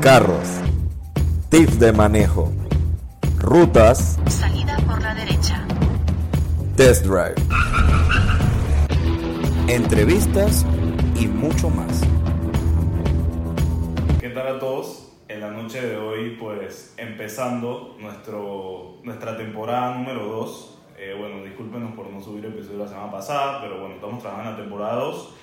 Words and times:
carros, 0.00 0.48
tips 1.50 1.78
de 1.78 1.92
manejo, 1.92 2.50
rutas, 3.38 4.18
Salida 4.28 4.78
por 4.86 5.02
la 5.02 5.14
derecha. 5.14 5.62
test 6.74 7.04
drive, 7.04 7.34
entrevistas 9.68 10.64
y 11.16 11.26
mucho 11.26 11.68
más. 11.68 12.00
¿Qué 14.20 14.30
tal 14.30 14.56
a 14.56 14.58
todos? 14.58 15.12
En 15.28 15.40
la 15.42 15.50
noche 15.50 15.82
de 15.82 15.98
hoy, 15.98 16.36
pues 16.40 16.94
empezando 16.96 17.96
nuestro, 18.00 19.00
nuestra 19.02 19.36
temporada 19.36 19.98
número 19.98 20.24
2. 20.24 20.78
bueno, 21.18 21.44
discúlpenos 21.44 21.92
por 21.94 22.08
no 22.08 22.22
subir 22.22 22.46
el 22.46 22.54
episodio 22.54 22.78
la 22.78 22.88
semana 22.88 23.12
pasada, 23.12 23.60
pero 23.60 23.80
bueno, 23.80 23.96
estamos 23.96 24.22
trabajando 24.22 24.50
en 24.52 24.56
la 24.56 24.62
temporada 24.62 24.94
2. 24.94 25.34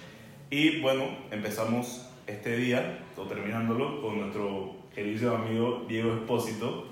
Y 0.50 0.82
bueno, 0.82 1.04
empezamos 1.30 2.07
este 2.28 2.58
día, 2.58 3.00
o 3.16 3.24
terminándolo, 3.24 4.02
con 4.02 4.20
nuestro 4.20 4.76
querido 4.94 5.36
amigo 5.36 5.86
Diego 5.88 6.14
Espósito. 6.14 6.86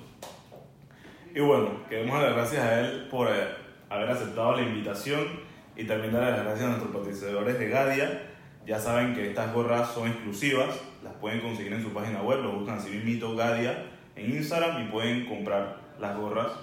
Y 1.33 1.41
bueno, 1.41 1.83
queremos 1.89 2.15
dar 2.15 2.29
las 2.29 2.37
gracias 2.37 2.63
a 2.63 2.79
él 2.79 3.07
por 3.11 3.27
eh, 3.27 3.47
haber 3.89 4.09
aceptado 4.09 4.55
la 4.55 4.61
invitación 4.61 5.27
y 5.75 5.83
también 5.83 6.13
dar 6.13 6.31
las 6.31 6.43
gracias 6.43 6.63
a 6.65 6.69
nuestros 6.69 6.95
patrocinadores 6.95 7.59
de 7.59 7.69
Gadia. 7.69 8.21
Ya 8.65 8.79
saben 8.79 9.13
que 9.13 9.27
estas 9.27 9.53
gorras 9.53 9.91
son 9.93 10.07
exclusivas, 10.07 10.81
las 11.03 11.13
pueden 11.15 11.41
conseguir 11.41 11.73
en 11.73 11.83
su 11.83 11.89
página 11.89 12.21
web, 12.21 12.41
lo 12.41 12.53
buscan 12.53 12.77
así 12.77 12.89
mismito 12.89 13.35
Gadia 13.35 13.85
en 14.15 14.31
Instagram 14.31 14.83
y 14.83 14.91
pueden 14.91 15.25
comprar 15.25 15.77
las 15.99 16.17
gorras, 16.17 16.53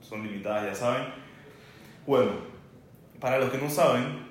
son 0.00 0.22
limitadas, 0.22 0.64
ya 0.64 0.74
saben. 0.74 1.04
Bueno, 2.06 2.32
para 3.20 3.38
los 3.38 3.50
que 3.50 3.58
no 3.58 3.68
saben 3.68 4.24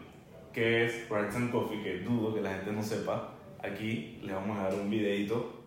qué 0.51 0.85
es 0.85 1.11
and 1.11 1.51
Coffee, 1.51 1.81
que 1.81 1.99
dudo 1.99 2.33
que 2.33 2.41
la 2.41 2.51
gente 2.51 2.71
no 2.71 2.83
sepa, 2.83 3.32
aquí 3.63 4.19
les 4.21 4.35
vamos 4.35 4.59
a 4.59 4.63
dar 4.63 4.73
un 4.73 4.89
videito 4.89 5.63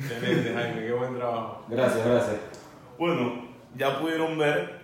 Excelente, 0.00 0.54
Jaime, 0.54 0.86
qué 0.86 0.92
buen 0.92 1.14
trabajo. 1.14 1.64
Gracias, 1.68 2.06
gracias. 2.06 2.40
Bueno, 2.98 3.48
ya 3.76 4.00
pudieron 4.00 4.38
ver 4.38 4.80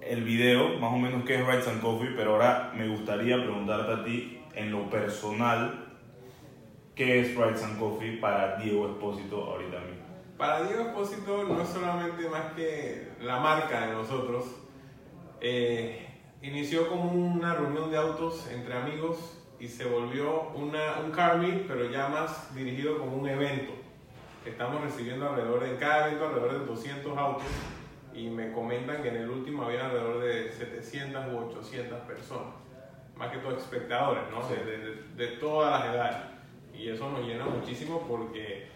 el 0.00 0.24
video, 0.24 0.78
más 0.80 0.92
o 0.92 0.96
menos 0.96 1.24
qué 1.24 1.36
es 1.36 1.46
Rights 1.46 1.68
and 1.68 1.80
Coffee, 1.80 2.14
pero 2.16 2.32
ahora 2.32 2.72
me 2.74 2.88
gustaría 2.88 3.36
preguntarte 3.36 3.92
a 3.92 4.04
ti, 4.04 4.42
en 4.54 4.72
lo 4.72 4.90
personal, 4.90 5.86
¿qué 6.96 7.20
es 7.20 7.36
Rights 7.36 7.62
and 7.62 7.78
Coffee 7.78 8.18
para 8.18 8.56
Diego 8.56 8.88
Espósito 8.88 9.44
ahorita 9.44 9.78
mismo? 9.80 10.04
Para 10.36 10.64
Diego 10.64 10.88
Espósito 10.88 11.44
no 11.44 11.62
es 11.62 11.68
solamente 11.68 12.28
más 12.28 12.52
que 12.54 13.12
la 13.20 13.38
marca 13.38 13.86
de 13.86 13.92
nosotros. 13.92 14.46
Eh, 15.40 16.06
inició 16.42 16.88
como 16.88 17.12
una 17.12 17.54
reunión 17.54 17.90
de 17.90 17.96
autos 17.96 18.48
entre 18.52 18.74
amigos 18.74 19.38
y 19.60 19.68
se 19.68 19.84
volvió 19.84 20.50
una, 20.54 20.98
un 21.04 21.12
car 21.12 21.38
meet, 21.38 21.66
pero 21.68 21.88
ya 21.90 22.08
más 22.08 22.52
dirigido 22.54 22.98
como 22.98 23.16
un 23.16 23.28
evento. 23.28 23.83
Estamos 24.44 24.82
recibiendo 24.82 25.28
alrededor 25.28 25.60
de, 25.60 25.70
en 25.70 25.76
cada 25.76 26.06
evento 26.08 26.26
alrededor 26.26 26.60
de 26.60 26.66
200 26.66 27.16
autos 27.18 27.44
y 28.12 28.28
me 28.28 28.52
comentan 28.52 29.02
que 29.02 29.08
en 29.08 29.16
el 29.16 29.30
último 29.30 29.64
había 29.64 29.86
alrededor 29.86 30.20
de 30.22 30.52
700 30.52 31.32
u 31.32 31.38
800 31.50 31.98
personas, 32.00 32.54
más 33.16 33.30
que 33.32 33.38
todo 33.38 33.56
espectadores, 33.56 34.22
¿no? 34.30 34.46
De, 34.46 34.56
de- 34.56 35.02
de 35.16 35.26
todas 35.38 35.80
las 35.80 35.94
edades. 35.94 36.16
Y 36.76 36.88
eso 36.88 37.08
nos 37.10 37.26
llena 37.26 37.44
muchísimo 37.46 38.04
porque 38.06 38.68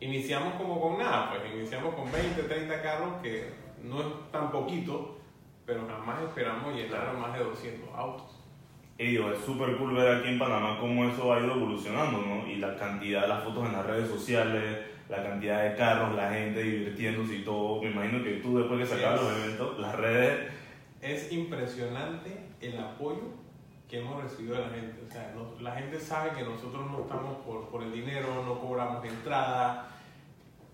iniciamos 0.00 0.54
como 0.54 0.80
con 0.80 0.98
nada, 0.98 1.30
pues 1.30 1.54
iniciamos 1.54 1.94
con 1.94 2.10
20, 2.10 2.42
30 2.42 2.82
carros, 2.82 3.22
que 3.22 3.52
no 3.82 4.00
es 4.00 4.06
tan 4.32 4.50
poquito, 4.50 5.18
pero 5.64 5.86
jamás 5.86 6.22
esperamos 6.22 6.74
llenar 6.74 7.08
a 7.08 7.12
más 7.12 7.38
de 7.38 7.44
200 7.44 7.88
autos. 7.94 8.40
Y 8.98 9.06
digo, 9.06 9.30
es 9.30 9.40
súper 9.40 9.76
cool 9.76 9.94
ver 9.94 10.16
aquí 10.16 10.28
en 10.28 10.38
Panamá 10.38 10.78
cómo 10.80 11.04
eso 11.04 11.32
ha 11.32 11.40
ido 11.40 11.54
evolucionando, 11.54 12.18
¿no? 12.20 12.46
Y 12.46 12.56
la 12.56 12.76
cantidad 12.76 13.22
de 13.22 13.28
las 13.28 13.44
fotos 13.44 13.66
en 13.66 13.72
las 13.72 13.86
redes 13.86 14.08
sociales, 14.08 14.78
la 15.08 15.22
cantidad 15.22 15.62
de 15.70 15.76
carros, 15.76 16.14
la 16.16 16.30
gente 16.32 16.62
divirtiéndose 16.62 17.36
y 17.36 17.44
todo. 17.44 17.82
Me 17.82 17.90
imagino 17.90 18.22
que 18.24 18.34
tú 18.36 18.58
después 18.58 18.80
que 18.80 18.86
sacabas 18.86 19.22
los 19.22 19.32
eventos, 19.38 19.78
las 19.78 19.94
redes, 19.96 20.50
Es 21.02 21.30
impresionante 21.32 22.46
el 22.62 22.78
apoyo 22.78 23.24
que 23.88 24.00
hemos 24.00 24.22
recibido 24.22 24.54
de 24.56 24.62
la 24.62 24.68
gente. 24.70 25.02
O 25.06 25.12
sea, 25.12 25.32
no- 25.36 25.60
la 25.60 25.72
gente 25.72 26.00
sabe 26.00 26.30
que 26.30 26.42
nosotros 26.42 26.90
no 26.90 27.02
estamos 27.02 27.36
por, 27.44 27.68
por 27.68 27.82
el 27.82 27.92
dinero, 27.92 28.42
no 28.46 28.58
cobramos 28.58 29.04
entrada. 29.04 29.88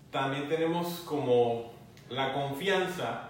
También 0.09 0.47
tenemos 0.47 1.01
como 1.05 1.73
la 2.09 2.33
confianza 2.33 3.29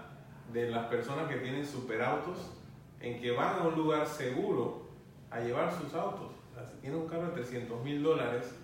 de 0.52 0.70
las 0.70 0.86
personas 0.86 1.28
que 1.28 1.36
tienen 1.36 1.66
superautos 1.66 2.52
en 3.00 3.20
que 3.20 3.32
van 3.32 3.58
a 3.58 3.62
un 3.62 3.74
lugar 3.74 4.06
seguro 4.06 4.82
a 5.30 5.40
llevar 5.40 5.72
sus 5.72 5.92
autos. 5.94 6.30
Si 6.70 6.80
tienen 6.80 7.00
un 7.00 7.08
carro 7.08 7.26
de 7.26 7.32
300 7.42 7.82
mil 7.82 8.00
dólares, 8.00 8.54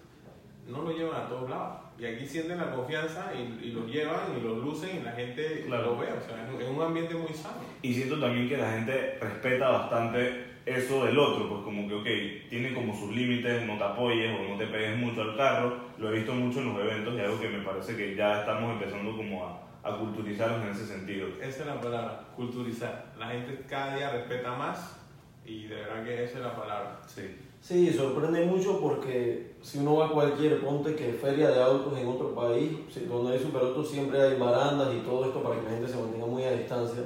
no 0.69 0.83
lo 0.83 0.93
llevan 0.93 1.23
a 1.23 1.29
todos 1.29 1.51
lados. 1.51 1.79
Y 1.99 2.07
aquí 2.07 2.25
sienten 2.27 2.59
la 2.59 2.71
confianza 2.71 3.33
y, 3.35 3.67
y 3.67 3.73
lo 3.73 3.85
llevan 3.87 4.37
y 4.39 4.41
lo 4.41 4.55
lucen 4.57 4.99
y 5.01 5.03
la 5.05 5.13
gente 5.13 5.65
Claro. 5.67 5.87
lo 5.87 5.99
ve. 5.99 6.07
O 6.13 6.21
sea, 6.21 6.45
es 6.47 6.55
un- 6.55 6.63
es 6.63 6.69
un 6.69 6.81
ambiente 6.83 7.15
muy 7.15 7.33
sano. 7.35 7.57
Y 7.83 7.93
siento 7.93 8.21
también 8.21 8.49
que 8.49 8.57
la 8.57 8.71
gente 8.73 9.19
respeta 9.21 9.69
bastante 9.69 10.47
eso 10.65 11.05
del 11.07 11.19
otro, 11.19 11.49
pues 11.49 11.63
como 11.63 11.89
que, 11.89 11.95
ok, 11.95 12.49
tiene 12.51 12.73
como 12.75 12.95
sus 12.95 13.11
límites, 13.15 13.67
no 13.67 13.77
te 13.79 13.85
apoyes 13.85 14.39
o 14.39 14.51
no 14.53 14.57
te 14.59 14.67
pegues 14.67 14.97
mucho 14.99 15.23
al 15.23 15.37
carro. 15.37 15.77
Lo 15.99 16.11
he 16.11 16.17
visto 16.19 16.33
mucho 16.35 16.61
en 16.61 16.73
los 16.75 16.81
eventos 16.85 17.15
y 17.17 17.21
algo 17.21 17.41
que 17.41 17.49
me 17.49 17.65
parece 17.65 17.97
que 17.97 18.15
ya 18.15 18.41
estamos 18.41 18.75
empezando 18.75 19.17
como 19.17 19.45
a, 19.47 19.63
a 19.83 19.97
culturizarnos 19.99 20.65
en 20.67 20.71
ese 20.71 20.87
sentido. 20.87 21.27
Esa 21.41 21.61
es 21.63 21.67
la 21.67 21.81
palabra, 21.81 22.21
culturizar. 22.37 23.13
La 23.19 23.29
gente 23.29 23.65
cada 23.69 23.97
día 23.97 24.11
respeta 24.11 24.55
más 24.57 25.01
y 25.45 25.65
de 25.67 25.75
verdad 25.77 26.05
que 26.05 26.23
esa 26.25 26.39
es 26.39 26.45
la 26.45 26.55
palabra. 26.55 27.01
Sí. 27.07 27.23
Sí, 27.61 27.93
sorprende 27.93 28.45
mucho 28.47 28.81
porque 28.81 29.57
si 29.63 29.79
uno 29.79 29.97
va 29.97 30.07
a 30.07 30.11
cualquier, 30.11 30.61
ponte 30.61 30.95
que 30.95 31.13
feria 31.13 31.51
de 31.51 31.63
autos 31.63 31.99
en 31.99 32.07
otro 32.07 32.35
país, 32.35 32.71
donde 33.09 33.33
hay 33.33 33.43
superautos 33.43 33.91
siempre 33.91 34.21
hay 34.23 34.39
barandas 34.39 34.95
y 34.95 35.01
todo 35.01 35.27
esto 35.27 35.43
para 35.43 35.57
que 35.57 35.63
la 35.63 35.71
gente 35.71 35.89
se 35.89 35.97
mantenga 35.97 36.27
muy 36.27 36.45
a 36.45 36.53
distancia. 36.53 37.03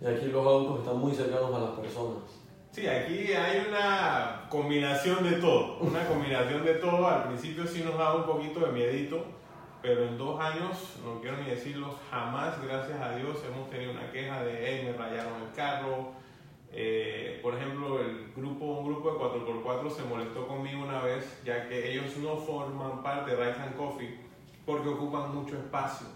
Y 0.00 0.06
aquí 0.06 0.26
los 0.26 0.46
autos 0.46 0.80
están 0.80 0.98
muy 0.98 1.12
cercanos 1.12 1.54
a 1.54 1.60
las 1.60 1.70
personas. 1.70 2.22
Sí, 2.70 2.86
aquí 2.86 3.32
hay 3.32 3.66
una 3.68 4.46
combinación 4.50 5.22
de 5.22 5.36
todo, 5.36 5.78
una 5.80 6.06
combinación 6.06 6.64
de 6.64 6.74
todo. 6.74 7.06
Al 7.06 7.28
principio 7.28 7.66
sí 7.66 7.82
nos 7.84 7.96
daba 7.96 8.16
un 8.16 8.24
poquito 8.24 8.60
de 8.60 8.72
miedito, 8.72 9.24
pero 9.80 10.04
en 10.04 10.18
dos 10.18 10.40
años, 10.40 10.96
no 11.04 11.20
quiero 11.20 11.36
ni 11.38 11.50
decirlo, 11.50 11.94
jamás, 12.10 12.60
gracias 12.62 13.00
a 13.00 13.14
Dios, 13.16 13.38
hemos 13.48 13.70
tenido 13.70 13.92
una 13.92 14.10
queja 14.10 14.42
de, 14.42 14.58
hey, 14.60 14.82
me 14.84 14.92
rayaron 14.92 15.32
el 15.42 15.54
carro. 15.54 16.23
Eh, 16.76 17.38
por 17.42 17.54
ejemplo, 17.54 18.00
el 18.00 18.32
grupo, 18.36 18.64
un 18.64 18.86
grupo 18.86 19.12
de 19.12 19.18
4x4 19.20 19.90
se 19.90 20.02
molestó 20.04 20.46
conmigo 20.48 20.82
una 20.82 21.00
vez, 21.02 21.40
ya 21.44 21.68
que 21.68 21.92
ellos 21.92 22.16
no 22.16 22.36
forman 22.36 23.02
parte 23.02 23.30
de 23.30 23.36
Rice 23.36 23.60
and 23.62 23.76
Coffee 23.76 24.18
porque 24.66 24.88
ocupan 24.88 25.32
mucho 25.34 25.56
espacio. 25.56 26.06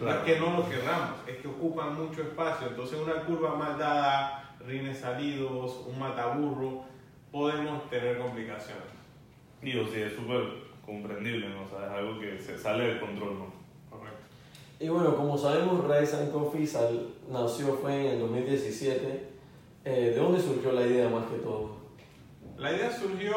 No 0.00 0.06
Claro. 0.06 0.20
es 0.20 0.24
que 0.32 0.40
no 0.40 0.56
lo 0.56 0.68
querramos, 0.68 1.16
es 1.28 1.36
que 1.36 1.48
ocupan 1.48 1.94
mucho 1.94 2.22
espacio. 2.22 2.68
Entonces, 2.68 2.98
una 3.00 3.22
curva 3.24 3.54
mal 3.54 3.78
dada, 3.78 4.56
rines 4.66 4.98
salidos, 4.98 5.84
un 5.86 5.98
mataburro, 5.98 6.82
podemos 7.30 7.88
tener 7.90 8.18
complicaciones. 8.18 8.82
Digo, 9.62 9.84
sí, 9.92 10.00
es 10.00 10.14
súper 10.14 10.42
comprendible, 10.84 11.50
¿no? 11.50 11.62
O 11.64 11.68
sea, 11.68 11.86
es 11.86 11.92
algo 11.92 12.18
que 12.18 12.38
se 12.40 12.58
sale 12.58 12.84
del 12.88 13.00
control, 13.00 13.38
¿no? 13.38 13.46
Correcto. 13.96 14.18
Y 14.80 14.88
bueno, 14.88 15.14
como 15.14 15.36
sabemos, 15.38 15.84
Rice 15.86 16.16
and 16.16 16.32
Coffee 16.32 16.66
sal- 16.66 17.08
nació 17.30 17.74
fue 17.74 18.06
en 18.06 18.12
el 18.14 18.20
2017. 18.20 19.29
Eh, 19.82 20.12
¿De 20.14 20.16
dónde 20.16 20.38
surgió 20.38 20.72
la 20.72 20.82
idea 20.82 21.08
más 21.08 21.24
que 21.24 21.38
todo? 21.38 21.78
La 22.58 22.70
idea 22.70 22.92
surgió 22.92 23.34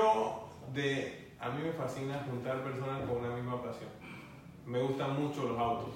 de, 0.74 1.32
a 1.40 1.50
mí 1.50 1.64
me 1.64 1.72
fascina 1.72 2.26
juntar 2.30 2.62
personas 2.64 3.08
con 3.08 3.20
una 3.20 3.34
misma 3.34 3.64
pasión. 3.64 3.90
Me 4.66 4.82
gustan 4.82 5.24
mucho 5.24 5.44
los 5.48 5.58
autos. 5.58 5.94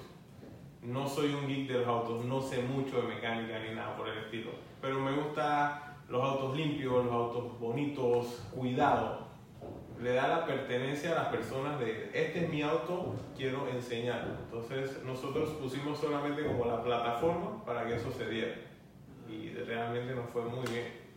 No 0.81 1.05
soy 1.05 1.33
un 1.33 1.47
geek 1.47 1.67
de 1.67 1.79
los 1.79 1.87
autos, 1.87 2.23
no 2.23 2.39
sé 2.39 2.61
mucho 2.61 3.01
de 3.01 3.09
mecánica 3.15 3.59
ni 3.59 3.75
nada 3.75 3.97
por 3.97 4.07
el 4.07 4.19
estilo, 4.19 4.51
pero 4.81 5.01
me 5.01 5.11
gustan 5.11 5.81
los 6.07 6.23
autos 6.23 6.55
limpios, 6.55 7.03
los 7.03 7.13
autos 7.13 7.59
bonitos, 7.59 8.41
cuidados. 8.55 9.25
le 10.01 10.13
da 10.13 10.29
la 10.29 10.45
pertenencia 10.45 11.11
a 11.11 11.23
las 11.23 11.27
personas 11.27 11.77
de 11.77 12.09
este 12.13 12.45
es 12.45 12.49
mi 12.49 12.61
auto, 12.61 13.15
quiero 13.35 13.67
enseñarlo. 13.67 14.35
Entonces 14.45 15.03
nosotros 15.03 15.49
pusimos 15.61 15.99
solamente 15.99 16.45
como 16.45 16.63
la 16.63 16.81
plataforma 16.81 17.65
para 17.65 17.85
que 17.85 17.95
eso 17.95 18.09
se 18.13 18.29
diera 18.29 18.67
y 19.29 19.49
realmente 19.49 20.15
nos 20.15 20.29
fue 20.29 20.43
muy 20.43 20.65
bien. 20.67 21.07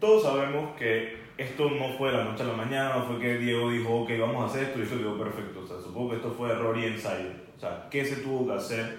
Todos 0.00 0.22
sabemos 0.22 0.76
que 0.76 1.16
esto 1.38 1.70
no 1.70 1.88
fue 1.96 2.10
de 2.10 2.18
la 2.18 2.24
noche 2.24 2.42
a 2.42 2.46
la 2.46 2.52
mañana, 2.54 3.02
fue 3.02 3.18
que 3.18 3.38
Diego 3.38 3.70
dijo, 3.70 4.02
ok, 4.02 4.10
vamos 4.20 4.42
a 4.42 4.46
hacer 4.46 4.64
esto 4.64 4.78
y 4.78 4.82
eso 4.82 4.98
quedó 4.98 5.18
perfecto. 5.18 5.60
O 5.60 5.66
sea, 5.66 5.78
supongo 5.80 6.10
que 6.10 6.16
esto 6.16 6.30
fue 6.32 6.50
error 6.50 6.76
y 6.78 6.84
ensayo. 6.84 7.30
O 7.56 7.60
sea, 7.60 7.88
¿qué 7.90 8.04
se 8.04 8.16
tuvo 8.16 8.46
que 8.46 8.54
hacer 8.54 8.98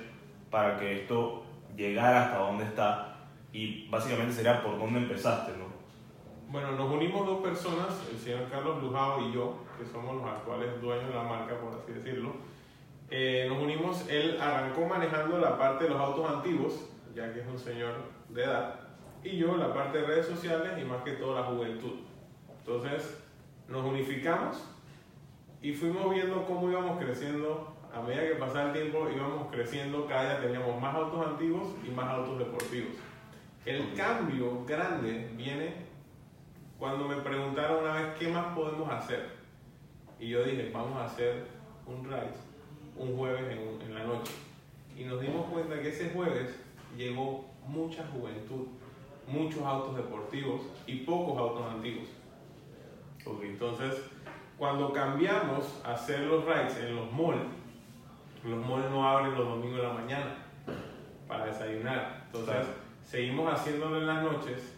para 0.49 0.77
que 0.77 1.01
esto 1.01 1.43
llegara 1.75 2.25
hasta 2.25 2.39
donde 2.39 2.63
está? 2.65 3.27
Y 3.53 3.87
básicamente 3.89 4.33
sería 4.33 4.61
por 4.61 4.77
dónde 4.77 4.99
empezaste, 4.99 5.53
¿no? 5.57 5.65
Bueno, 6.49 6.71
nos 6.73 6.91
unimos 6.91 7.25
dos 7.25 7.41
personas, 7.41 7.87
el 8.11 8.17
señor 8.17 8.49
Carlos 8.49 8.81
Lujao 8.81 9.27
y 9.27 9.33
yo, 9.33 9.57
que 9.77 9.85
somos 9.85 10.15
los 10.15 10.25
actuales 10.25 10.81
dueños 10.81 11.09
de 11.09 11.15
la 11.15 11.23
marca, 11.23 11.59
por 11.59 11.73
así 11.73 11.91
decirlo. 11.91 12.33
Eh, 13.09 13.45
nos 13.47 13.59
unimos, 13.61 14.05
él 14.09 14.37
arrancó 14.41 14.85
manejando 14.85 15.37
la 15.37 15.57
parte 15.57 15.85
de 15.85 15.91
los 15.91 15.99
autos 15.99 16.29
antiguos, 16.29 16.89
ya 17.15 17.33
que 17.33 17.39
es 17.39 17.47
un 17.47 17.57
señor 17.57 17.93
de 18.29 18.43
edad, 18.43 18.81
y 19.23 19.37
yo 19.37 19.55
la 19.55 19.73
parte 19.73 19.99
de 19.99 20.07
redes 20.07 20.25
sociales 20.25 20.73
y 20.79 20.83
más 20.83 21.03
que 21.03 21.13
todo 21.13 21.35
la 21.35 21.43
juventud. 21.43 22.01
Entonces 22.59 23.23
nos 23.69 23.85
unificamos 23.85 24.61
y 25.61 25.73
fuimos 25.73 26.13
viendo 26.13 26.45
cómo 26.45 26.69
íbamos 26.69 26.99
creciendo. 26.99 27.73
A 27.93 28.01
medida 28.01 28.27
que 28.27 28.35
pasaba 28.35 28.67
el 28.67 28.73
tiempo 28.73 29.09
íbamos 29.09 29.49
creciendo, 29.49 30.05
cada 30.05 30.23
día 30.23 30.41
teníamos 30.41 30.79
más 30.79 30.93
autos 30.93 31.25
antiguos 31.25 31.69
y 31.87 31.89
más 31.91 32.09
autos 32.09 32.37
deportivos. 32.37 32.91
El 33.65 33.93
cambio 33.95 34.65
grande 34.65 35.29
viene 35.35 35.73
cuando 36.77 37.07
me 37.07 37.15
preguntaron 37.17 37.83
una 37.83 37.93
vez 37.93 38.17
qué 38.19 38.27
más 38.27 38.53
podemos 38.53 38.91
hacer. 38.91 39.29
Y 40.19 40.29
yo 40.29 40.43
dije, 40.43 40.69
vamos 40.73 40.97
a 40.97 41.05
hacer 41.05 41.47
un 41.85 42.03
ride 42.03 42.46
un 42.97 43.17
jueves 43.17 43.43
en, 43.51 43.87
en 43.87 43.93
la 43.93 44.03
noche. 44.03 44.33
Y 44.97 45.03
nos 45.05 45.21
dimos 45.21 45.45
cuenta 45.47 45.79
que 45.81 45.89
ese 45.89 46.09
jueves 46.09 46.55
llegó 46.97 47.45
mucha 47.67 48.05
juventud, 48.07 48.67
muchos 49.27 49.61
autos 49.61 49.95
deportivos 49.95 50.61
y 50.85 50.97
pocos 50.97 51.37
autos 51.37 51.65
antiguos. 51.71 52.07
Entonces, 53.43 54.01
cuando 54.57 54.93
cambiamos 54.93 55.81
a 55.83 55.93
hacer 55.93 56.21
los 56.21 56.45
rides 56.45 56.77
en 56.77 56.95
los 56.95 57.11
malls, 57.11 57.41
los 58.43 58.65
malls 58.65 58.89
no 58.89 59.07
abren 59.07 59.35
los 59.35 59.47
domingos 59.47 59.77
de 59.77 59.83
la 59.83 59.93
mañana 59.93 60.35
para 61.27 61.45
desayunar. 61.47 62.23
Entonces, 62.27 62.67
seguimos 63.03 63.51
haciéndolo 63.51 63.97
en 63.97 64.07
las 64.07 64.23
noches 64.23 64.75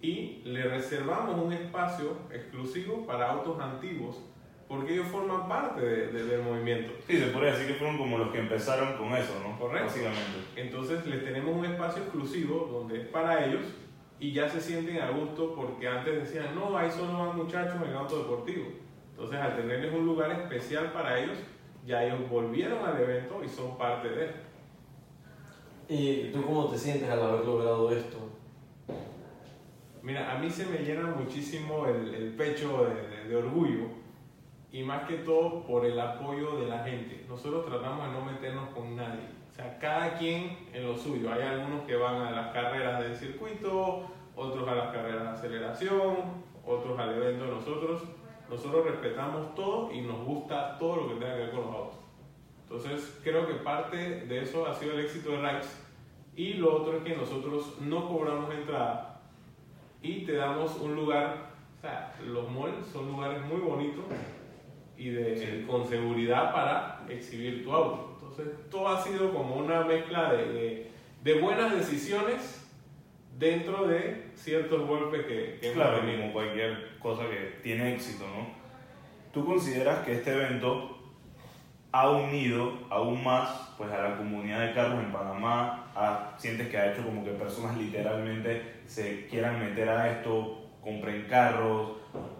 y 0.00 0.42
le 0.44 0.64
reservamos 0.64 1.42
un 1.42 1.52
espacio 1.52 2.16
exclusivo 2.30 3.06
para 3.06 3.30
autos 3.30 3.60
antiguos 3.60 4.18
porque 4.70 4.92
ellos 4.92 5.08
forman 5.08 5.48
parte 5.48 5.80
del 5.80 6.42
movimiento. 6.42 6.92
Sí, 7.04 7.18
se 7.18 7.26
podría 7.26 7.50
decir 7.50 7.66
que 7.66 7.74
fueron 7.74 7.98
como 7.98 8.18
los 8.18 8.30
que 8.30 8.38
empezaron 8.38 8.96
con 8.96 9.12
eso, 9.14 9.34
¿no? 9.42 9.58
Correcto. 9.58 9.88
Básicamente. 9.88 10.38
Entonces 10.54 11.04
les 11.06 11.24
tenemos 11.24 11.56
un 11.56 11.64
espacio 11.64 12.02
exclusivo 12.04 12.68
donde 12.70 13.00
es 13.00 13.08
para 13.08 13.44
ellos 13.44 13.62
y 14.20 14.30
ya 14.30 14.48
se 14.48 14.60
sienten 14.60 15.00
a 15.00 15.10
gusto 15.10 15.56
porque 15.56 15.88
antes 15.88 16.14
decían, 16.20 16.54
no, 16.54 16.78
ahí 16.78 16.88
solo 16.88 17.18
van 17.18 17.36
muchachos 17.36 17.82
en 17.84 17.94
auto 17.94 18.18
deportivo. 18.18 18.66
Entonces 19.10 19.40
al 19.40 19.56
tenerles 19.56 19.92
un 19.92 20.06
lugar 20.06 20.30
especial 20.30 20.92
para 20.92 21.18
ellos, 21.18 21.38
ya 21.84 22.04
ellos 22.04 22.30
volvieron 22.30 22.86
al 22.86 23.00
evento 23.00 23.42
y 23.44 23.48
son 23.48 23.76
parte 23.76 24.08
de 24.08 24.24
él. 24.26 24.30
¿Y 25.88 26.30
tú 26.30 26.44
cómo 26.46 26.70
te 26.70 26.78
sientes 26.78 27.10
al 27.10 27.20
haber 27.20 27.44
logrado 27.44 27.90
esto? 27.90 28.18
Mira, 30.00 30.30
a 30.30 30.38
mí 30.38 30.48
se 30.48 30.64
me 30.66 30.78
llena 30.78 31.08
muchísimo 31.08 31.86
el, 31.86 32.14
el 32.14 32.28
pecho 32.34 32.86
de, 32.86 33.28
de, 33.28 33.36
orgullo 33.36 33.99
y 34.72 34.82
más 34.82 35.08
que 35.08 35.16
todo 35.18 35.64
por 35.64 35.84
el 35.84 35.98
apoyo 35.98 36.56
de 36.60 36.66
la 36.66 36.84
gente. 36.84 37.24
Nosotros 37.28 37.66
tratamos 37.66 38.06
de 38.06 38.12
no 38.12 38.24
meternos 38.24 38.68
con 38.70 38.96
nadie 38.96 39.40
cada 39.80 40.16
quien 40.18 40.56
en 40.72 40.86
lo 40.86 40.96
suyo. 40.96 41.32
Hay 41.32 41.42
algunos 41.42 41.82
que 41.82 41.96
van 41.96 42.22
a 42.22 42.30
las 42.30 42.52
carreras 42.52 43.02
del 43.02 43.14
circuito, 43.14 44.06
otros 44.36 44.68
a 44.68 44.74
las 44.74 44.92
carreras 44.92 45.22
de 45.22 45.28
aceleración, 45.28 46.16
otros 46.64 46.98
al 46.98 47.14
evento 47.14 47.44
de 47.44 47.50
nosotros. 47.50 48.02
Nosotros 48.48 48.84
respetamos 48.84 49.54
todo 49.54 49.92
y 49.92 50.00
nos 50.00 50.24
gusta 50.24 50.78
todo 50.78 50.96
lo 50.96 51.08
que 51.08 51.14
tenga 51.14 51.34
que 51.34 51.40
ver 51.42 51.50
con 51.50 51.66
los 51.66 51.74
autos. 51.74 51.98
Entonces, 52.62 53.20
creo 53.22 53.46
que 53.46 53.54
parte 53.54 53.96
de 53.96 54.42
eso 54.42 54.66
ha 54.66 54.74
sido 54.74 54.92
el 54.94 55.00
éxito 55.00 55.30
de 55.32 55.38
Rides. 55.38 55.86
Y 56.36 56.54
lo 56.54 56.76
otro 56.76 56.98
es 56.98 57.02
que 57.02 57.16
nosotros 57.16 57.80
no 57.80 58.08
cobramos 58.08 58.52
entrada 58.54 59.20
y 60.00 60.24
te 60.24 60.34
damos 60.34 60.76
un 60.80 60.94
lugar, 60.94 61.50
o 61.76 61.80
sea, 61.80 62.14
los 62.24 62.50
malls 62.50 62.86
son 62.86 63.08
lugares 63.08 63.44
muy 63.44 63.60
bonitos 63.60 64.04
y 65.00 65.08
de, 65.08 65.64
con 65.66 65.88
seguridad 65.88 66.52
para 66.52 67.00
exhibir 67.08 67.64
tu 67.64 67.72
auto. 67.72 68.18
Entonces, 68.20 68.70
todo 68.70 68.88
ha 68.88 69.02
sido 69.02 69.32
como 69.32 69.56
una 69.56 69.80
mezcla 69.82 70.30
de, 70.34 70.90
de, 71.24 71.40
buenas 71.40 71.74
decisiones 71.74 72.68
dentro 73.38 73.88
de 73.88 74.26
ciertos 74.34 74.86
golpes 74.86 75.24
que, 75.24 75.58
que 75.58 75.72
claro, 75.72 76.00
como 76.00 76.34
cualquier 76.34 76.98
cosa 76.98 77.22
que 77.30 77.60
tiene 77.62 77.94
éxito, 77.94 78.26
¿no? 78.26 78.60
¿Tú 79.32 79.46
consideras 79.46 80.04
que 80.04 80.16
este 80.16 80.34
evento 80.34 80.98
ha 81.92 82.10
unido 82.10 82.74
aún 82.90 83.24
más 83.24 83.72
pues, 83.78 83.90
a 83.90 84.02
la 84.02 84.16
comunidad 84.18 84.66
de 84.66 84.74
carros 84.74 85.02
en 85.02 85.12
Panamá? 85.12 86.34
¿Sientes 86.36 86.68
que 86.68 86.76
ha 86.76 86.92
hecho 86.92 87.02
como 87.02 87.24
que 87.24 87.30
personas 87.30 87.74
literalmente 87.78 88.82
se 88.84 89.26
quieran 89.28 89.60
meter 89.60 89.88
a 89.88 90.10
esto, 90.12 90.68
compren 90.82 91.26
carros, 91.26 91.92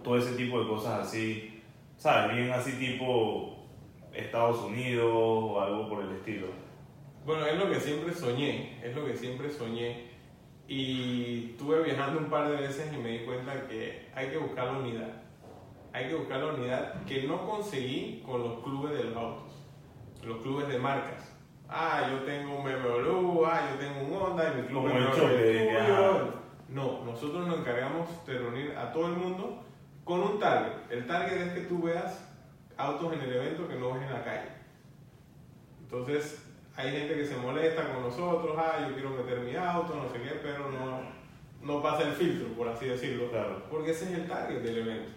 todo 0.03 0.17
ese 0.17 0.35
tipo 0.35 0.61
de 0.61 0.67
cosas 0.67 1.07
así? 1.07 1.60
¿Sabes? 2.01 2.35
Bien 2.35 2.51
así 2.51 2.71
tipo 2.79 3.67
Estados 4.11 4.57
Unidos 4.63 5.05
o 5.13 5.61
algo 5.61 5.87
por 5.87 6.03
el 6.03 6.13
estilo? 6.13 6.47
Bueno, 7.27 7.45
es 7.45 7.59
lo 7.59 7.69
que 7.69 7.79
siempre 7.79 8.11
soñé, 8.11 8.79
es 8.83 8.95
lo 8.95 9.05
que 9.05 9.15
siempre 9.15 9.51
soñé. 9.51 10.09
Y 10.67 11.51
estuve 11.51 11.83
viajando 11.83 12.19
un 12.19 12.25
par 12.31 12.49
de 12.49 12.55
veces 12.59 12.91
y 12.91 12.97
me 12.97 13.09
di 13.09 13.19
cuenta 13.19 13.67
que 13.67 14.09
hay 14.15 14.29
que 14.29 14.37
buscar 14.39 14.65
la 14.65 14.79
unidad. 14.79 15.09
Hay 15.93 16.07
que 16.07 16.15
buscar 16.15 16.39
la 16.39 16.53
unidad 16.53 17.03
que 17.03 17.21
no 17.27 17.45
conseguí 17.45 18.23
con 18.25 18.41
los 18.41 18.63
clubes 18.63 18.97
de 18.97 19.03
los 19.03 19.15
autos, 19.15 19.53
los 20.23 20.41
clubes 20.41 20.69
de 20.69 20.79
marcas. 20.79 21.37
Ah, 21.69 22.09
yo 22.09 22.23
tengo 22.23 22.57
un 22.57 22.63
BMW, 22.63 23.45
ah, 23.45 23.69
yo 23.71 23.77
tengo 23.77 24.07
un 24.07 24.23
Honda 24.23 24.51
y 24.51 24.61
mi 24.63 24.67
club 24.67 24.87
es 24.87 25.69
No, 26.67 27.05
nosotros 27.05 27.47
nos 27.47 27.59
encargamos 27.59 28.09
de 28.25 28.39
reunir 28.39 28.75
a 28.75 28.91
todo 28.91 29.05
el 29.05 29.17
mundo 29.17 29.65
con 30.03 30.21
un 30.21 30.39
target. 30.39 30.73
El 30.89 31.07
target 31.07 31.41
es 31.41 31.53
que 31.53 31.61
tú 31.61 31.83
veas 31.83 32.19
autos 32.77 33.13
en 33.13 33.21
el 33.21 33.33
evento 33.33 33.67
que 33.67 33.75
no 33.75 33.93
ves 33.93 34.03
en 34.03 34.13
la 34.13 34.23
calle. 34.23 34.49
Entonces, 35.83 36.41
hay 36.75 36.91
gente 36.91 37.15
que 37.15 37.25
se 37.25 37.35
molesta 37.35 37.93
con 37.93 38.03
nosotros, 38.03 38.55
ah, 38.57 38.87
yo 38.87 38.93
quiero 38.93 39.11
meter 39.11 39.39
mi 39.39 39.55
auto, 39.55 39.95
no 39.95 40.11
sé 40.11 40.23
qué, 40.23 40.39
pero 40.41 40.69
no, 40.71 41.01
no 41.63 41.81
pasa 41.81 42.07
el 42.07 42.13
filtro, 42.13 42.47
por 42.49 42.69
así 42.69 42.85
decirlo, 42.85 43.29
claro. 43.29 43.63
porque 43.69 43.91
ese 43.91 44.05
es 44.05 44.11
el 44.19 44.27
target 44.27 44.61
del 44.61 44.77
evento. 44.77 45.11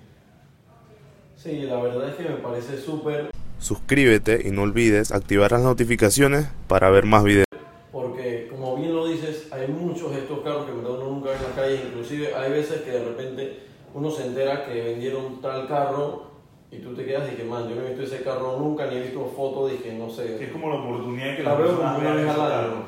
Sí, 1.36 1.62
la 1.62 1.80
verdad 1.80 2.08
es 2.08 2.14
que 2.16 2.22
me 2.24 2.36
parece 2.36 2.78
súper... 2.78 3.30
Suscríbete 3.58 4.42
y 4.46 4.50
no 4.50 4.62
olvides 4.62 5.12
activar 5.12 5.52
las 5.52 5.62
notificaciones 5.62 6.48
para 6.68 6.90
ver 6.90 7.06
más 7.06 7.24
videos. 7.24 7.46
Porque, 7.90 8.48
como 8.50 8.76
bien 8.76 8.94
lo 8.94 9.06
dices, 9.06 9.48
hay 9.52 9.68
muchos 9.68 10.12
de 10.12 10.18
estos 10.20 10.40
carros 10.40 10.66
que 10.66 10.72
uno 10.72 10.96
nunca 10.98 11.30
ve 11.30 11.36
en 11.36 11.42
la 11.42 11.50
calle, 11.50 11.82
inclusive 11.86 12.34
hay 12.34 12.50
veces 12.50 12.82
que 12.82 12.90
de 12.90 13.04
repente 13.04 13.63
uno 13.94 14.10
se 14.10 14.26
entera 14.26 14.66
que 14.66 14.82
vendieron 14.82 15.40
tal 15.40 15.66
carro 15.68 16.34
y 16.70 16.78
tú 16.78 16.94
te 16.94 17.04
quedas 17.04 17.32
y 17.32 17.36
que, 17.36 17.44
man, 17.44 17.68
yo 17.68 17.76
no 17.76 17.82
he 17.82 17.90
visto 17.90 18.02
ese 18.02 18.24
carro 18.24 18.58
nunca, 18.58 18.86
ni 18.86 18.96
he 18.96 19.02
visto 19.02 19.24
fotos, 19.24 19.70
dije, 19.70 19.94
no 19.94 20.10
sé. 20.10 20.42
es 20.42 20.50
como 20.50 20.68
la 20.68 20.76
oportunidad 20.76 21.36
que 21.36 21.42
la 21.44 21.56
personas 21.56 22.00
vean 22.00 22.84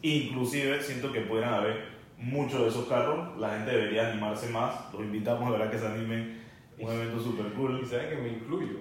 Inclusive 0.00 0.80
siento 0.80 1.12
que 1.12 1.20
pudieran 1.22 1.54
haber 1.54 1.98
muchos 2.16 2.62
de 2.62 2.68
esos 2.68 2.86
carros, 2.86 3.36
la 3.38 3.50
gente 3.50 3.72
debería 3.72 4.08
animarse 4.08 4.48
más, 4.48 4.92
los 4.92 5.02
invitamos 5.02 5.48
a 5.48 5.50
verdad 5.50 5.70
que 5.70 5.78
se 5.78 5.86
animen, 5.86 6.40
un 6.78 6.90
evento 6.90 7.20
super 7.20 7.52
cool. 7.52 7.80
Y 7.82 7.86
sabes 7.86 8.06
que 8.06 8.16
me 8.16 8.28
incluyo, 8.28 8.78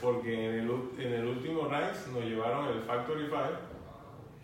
porque 0.00 0.32
en 0.32 0.54
el, 0.60 0.70
en 0.98 1.12
el 1.12 1.26
último 1.26 1.68
Rise 1.68 2.10
nos 2.12 2.24
llevaron 2.24 2.68
el 2.68 2.82
Factory 2.82 3.24
5, 3.26 3.38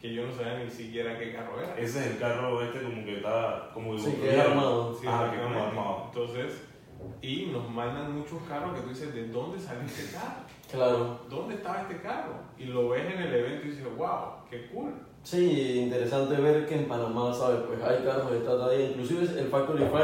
que 0.06 0.14
yo 0.14 0.26
no 0.26 0.32
sabía 0.32 0.64
ni 0.64 0.70
siquiera 0.70 1.18
qué 1.18 1.32
carro 1.32 1.60
era. 1.60 1.76
Ese 1.76 1.98
es 1.98 2.06
el 2.06 2.18
carro 2.18 2.62
este 2.62 2.82
como 2.82 3.04
que 3.04 3.16
está 3.16 3.70
como 3.74 3.98
sí, 3.98 4.12
que 4.22 4.40
armado. 4.40 4.94
Sí, 4.94 5.06
ah, 5.08 5.30
que 5.32 5.40
armado. 5.40 6.04
Entonces 6.06 6.62
y 7.20 7.46
nos 7.46 7.68
mandan 7.70 8.16
muchos 8.16 8.38
carros 8.48 8.74
que 8.74 8.82
tú 8.82 8.88
dices, 8.90 9.14
¿de 9.14 9.28
dónde 9.28 9.58
salió 9.58 9.82
este 9.82 10.12
carro? 10.16 10.42
Claro. 10.70 11.20
¿Dónde 11.28 11.54
estaba 11.56 11.82
este 11.82 12.00
carro? 12.00 12.34
Y 12.58 12.64
lo 12.66 12.88
ves 12.88 13.04
en 13.04 13.20
el 13.20 13.34
evento 13.34 13.66
y 13.66 13.70
dices, 13.70 13.86
wow, 13.96 14.44
qué 14.50 14.68
cool. 14.68 14.94
Sí, 15.22 15.80
interesante 15.80 16.36
ver 16.36 16.66
que 16.66 16.76
en 16.76 16.88
Panamá, 16.88 17.32
¿sabes? 17.32 17.60
Pues 17.66 17.82
hay 17.82 18.04
carros 18.04 18.30
de 18.30 18.38
esta 18.38 18.58
talla. 18.58 18.80
Inclusive 18.80 19.40
el 19.40 19.48
Factory 19.48 19.84
5 19.84 19.98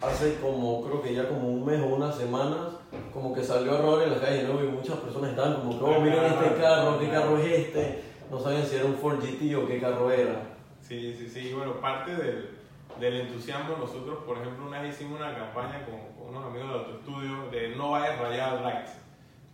hace 0.00 0.36
como, 0.40 0.82
creo 0.82 1.02
que 1.02 1.14
ya 1.14 1.28
como 1.28 1.48
un 1.48 1.64
mes 1.64 1.80
o 1.80 1.86
unas 1.86 2.16
semanas, 2.16 2.68
como 3.12 3.32
que 3.32 3.42
salió 3.42 3.76
a 3.76 3.80
robar 3.80 4.04
en 4.04 4.12
la 4.12 4.20
calle, 4.20 4.44
¿no? 4.44 4.62
Y 4.62 4.68
muchas 4.68 4.96
personas 4.96 5.30
estaban 5.30 5.60
como 5.60 5.78
que, 5.78 5.84
oh, 5.84 6.00
miren 6.00 6.24
este 6.24 6.60
carro, 6.60 6.98
¿qué 6.98 7.08
carro 7.08 7.38
es 7.38 7.46
este? 7.46 8.09
No 8.30 8.38
sabían 8.38 8.64
si 8.64 8.76
era 8.76 8.84
un 8.84 8.94
Ford 8.94 9.18
GT 9.20 9.54
o 9.56 9.66
qué 9.66 9.80
carro 9.80 10.10
era. 10.10 10.42
Sí, 10.80 11.14
sí, 11.18 11.28
sí. 11.28 11.52
Bueno, 11.54 11.74
parte 11.80 12.14
del 12.14 12.50
del 12.98 13.20
entusiasmo, 13.20 13.76
nosotros, 13.78 14.18
por 14.26 14.36
ejemplo, 14.38 14.66
una 14.66 14.82
vez 14.82 14.94
hicimos 14.94 15.18
una 15.20 15.34
campaña 15.34 15.86
con, 15.86 15.98
con 16.18 16.36
unos 16.36 16.44
amigos 16.50 16.68
de 16.68 16.74
autoestudio 16.80 17.48
de 17.50 17.74
no 17.76 17.92
vayas 17.92 18.18
rayado 18.18 18.62
likes. 18.62 18.90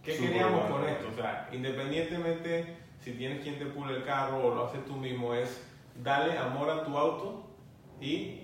¿Qué 0.03 0.15
Súper 0.17 0.31
queríamos 0.31 0.61
bueno. 0.63 0.77
con 0.77 0.89
esto? 0.89 1.09
O 1.13 1.15
sea, 1.15 1.49
independientemente 1.53 2.77
si 3.01 3.13
tienes 3.13 3.43
quien 3.43 3.59
te 3.59 3.67
pule 3.67 3.97
el 3.99 4.05
carro 4.05 4.39
o 4.47 4.55
lo 4.55 4.65
haces 4.67 4.85
tú 4.87 4.95
mismo, 4.95 5.33
es 5.35 5.63
darle 6.03 6.37
amor 6.39 6.71
a 6.71 6.85
tu 6.85 6.97
auto 6.99 7.45
y 8.01 8.41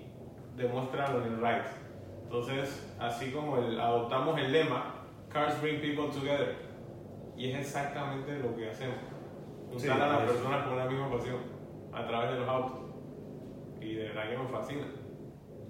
demuéstralo 0.55 1.25
en 1.25 1.33
el 1.33 1.37
ride. 1.39 1.63
Entonces, 2.23 2.93
así 2.99 3.31
como 3.31 3.57
el- 3.57 3.79
adoptamos 3.79 4.39
el 4.39 4.51
lema, 4.51 4.93
Cars 5.29 5.59
Bring 5.61 5.81
People 5.81 6.07
Together. 6.13 6.55
Y 7.35 7.49
es 7.51 7.59
exactamente 7.59 8.37
lo 8.39 8.55
que 8.55 8.69
hacemos. 8.69 8.95
Sí, 9.77 9.87
Juntar 9.87 10.09
a 10.09 10.13
las 10.13 10.23
es- 10.23 10.31
personas 10.31 10.63
con 10.63 10.73
una 10.73 10.85
misma 10.85 11.11
pasión 11.11 11.37
a 11.93 12.07
través 12.07 12.31
de 12.31 12.39
los 12.39 12.47
autos. 12.49 12.79
Y 13.81 13.93
de 13.95 14.03
verdad 14.09 14.29
que 14.29 14.37
nos 14.37 14.51
fascina. 14.51 14.85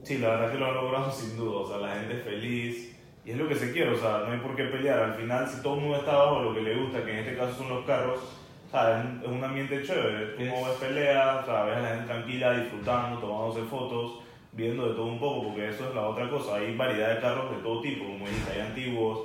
Sí, 0.03 0.17
la 0.17 0.29
verdad 0.31 0.51
que 0.51 0.57
lo 0.57 0.65
ha 0.65 0.72
logrado 0.72 1.12
sin 1.12 1.38
duda, 1.38 1.60
o 1.62 1.67
sea, 1.67 1.77
la 1.77 1.95
gente 1.95 2.17
es 2.17 2.24
feliz 2.24 3.00
y 3.25 3.31
es 3.31 3.38
lo 3.38 3.48
que 3.48 3.55
se 3.55 3.72
quiere, 3.72 3.91
o 3.91 3.95
sea, 3.95 4.24
no 4.25 4.33
hay 4.33 4.39
por 4.39 4.55
qué 4.55 4.65
pelear. 4.65 5.00
Al 5.00 5.13
final, 5.15 5.48
si 5.48 5.62
todo 5.63 5.75
el 5.75 5.81
mundo 5.81 5.98
está 5.98 6.15
bajo 6.17 6.41
lo 6.41 6.53
que 6.53 6.62
le 6.62 6.75
gusta, 6.75 7.03
que 7.05 7.12
en 7.12 7.17
este 7.19 7.38
caso 7.38 7.53
son 7.55 7.69
los 7.69 7.86
carros, 7.86 8.19
o 8.67 8.69
sea, 8.72 9.00
es 9.00 9.25
un, 9.25 9.38
es 9.38 9.43
ambiente 9.43 9.81
chévere. 9.83 10.25
Tú 10.36 10.43
no 10.43 10.53
Es- 10.57 10.65
ves 10.67 10.89
peleas, 10.89 11.43
o 11.43 11.45
sea, 11.45 11.63
ves 11.63 11.77
a 11.77 11.81
la 11.81 11.88
gente 11.89 12.05
tranquila, 12.13 12.53
disfrutando, 12.60 13.19
tomándose 13.19 13.62
fotos, 13.63 14.19
viendo 14.51 14.89
de 14.89 14.95
todo 14.95 15.05
un 15.05 15.19
poco, 15.19 15.43
porque 15.48 15.69
eso 15.69 15.88
es 15.89 15.95
la 15.95 16.07
otra 16.10 16.29
cosa. 16.29 16.55
Hay 16.57 16.75
variedad 16.75 17.15
de 17.15 17.22
carros 17.22 17.50
de 17.51 17.63
todo 17.63 17.81
tipo, 17.81 18.03
como 18.05 18.25
dijiste, 18.27 18.51
hay 18.53 18.62
antiguos, 18.67 19.19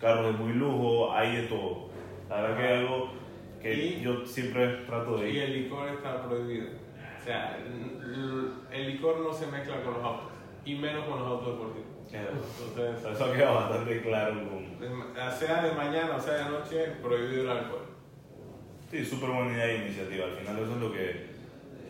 carros 0.00 0.26
de 0.26 0.32
muy 0.32 0.52
lujo, 0.52 1.12
hay 1.12 1.36
de 1.36 1.42
todo. 1.44 1.88
La 2.28 2.40
verdad 2.42 2.56
que 2.58 2.64
es 2.74 2.80
algo 2.80 3.08
que 3.64 3.74
Y- 3.74 4.00
yo 4.02 4.24
siempre 4.26 4.66
trato 4.86 5.16
de 5.16 5.30
Y 5.30 5.36
ir. 5.38 5.42
el 5.44 5.62
licor 5.62 5.88
está 5.88 6.22
prohibido. 6.22 6.66
O 7.20 7.24
sea, 7.24 7.56
el, 8.70 8.86
licor 8.86 9.20
no 9.20 9.32
se 9.32 9.46
mezcla 9.46 9.82
con 9.82 9.94
los 9.94 10.04
autos. 10.04 10.28
Y 10.66 10.74
menos 10.76 11.06
con 11.06 11.18
los 11.20 11.26
autos 11.28 11.54
deportivos. 11.54 11.88
Entonces, 12.12 13.12
Eso 13.12 13.32
queda 13.32 13.50
bastante 13.52 14.02
claro 14.02 14.34
con, 14.50 14.78
de- 14.78 15.30
sea 15.32 15.62
de 15.64 15.72
mañana 15.72 16.16
o 16.16 16.20
sea 16.20 16.34
de 16.34 16.44
noche, 16.50 16.86
prohibido 17.02 17.42
el 17.42 17.48
alcohol. 17.50 17.86
Sí, 18.90 19.04
súper 19.04 19.30
buena 19.30 19.52
idea 19.52 19.66
de 19.66 19.76
iniciativa. 19.86 20.26
Al 20.26 20.36
final 20.36 20.58
eso 20.58 20.72
es 20.72 20.80
lo 20.82 20.92
que, 20.92 21.26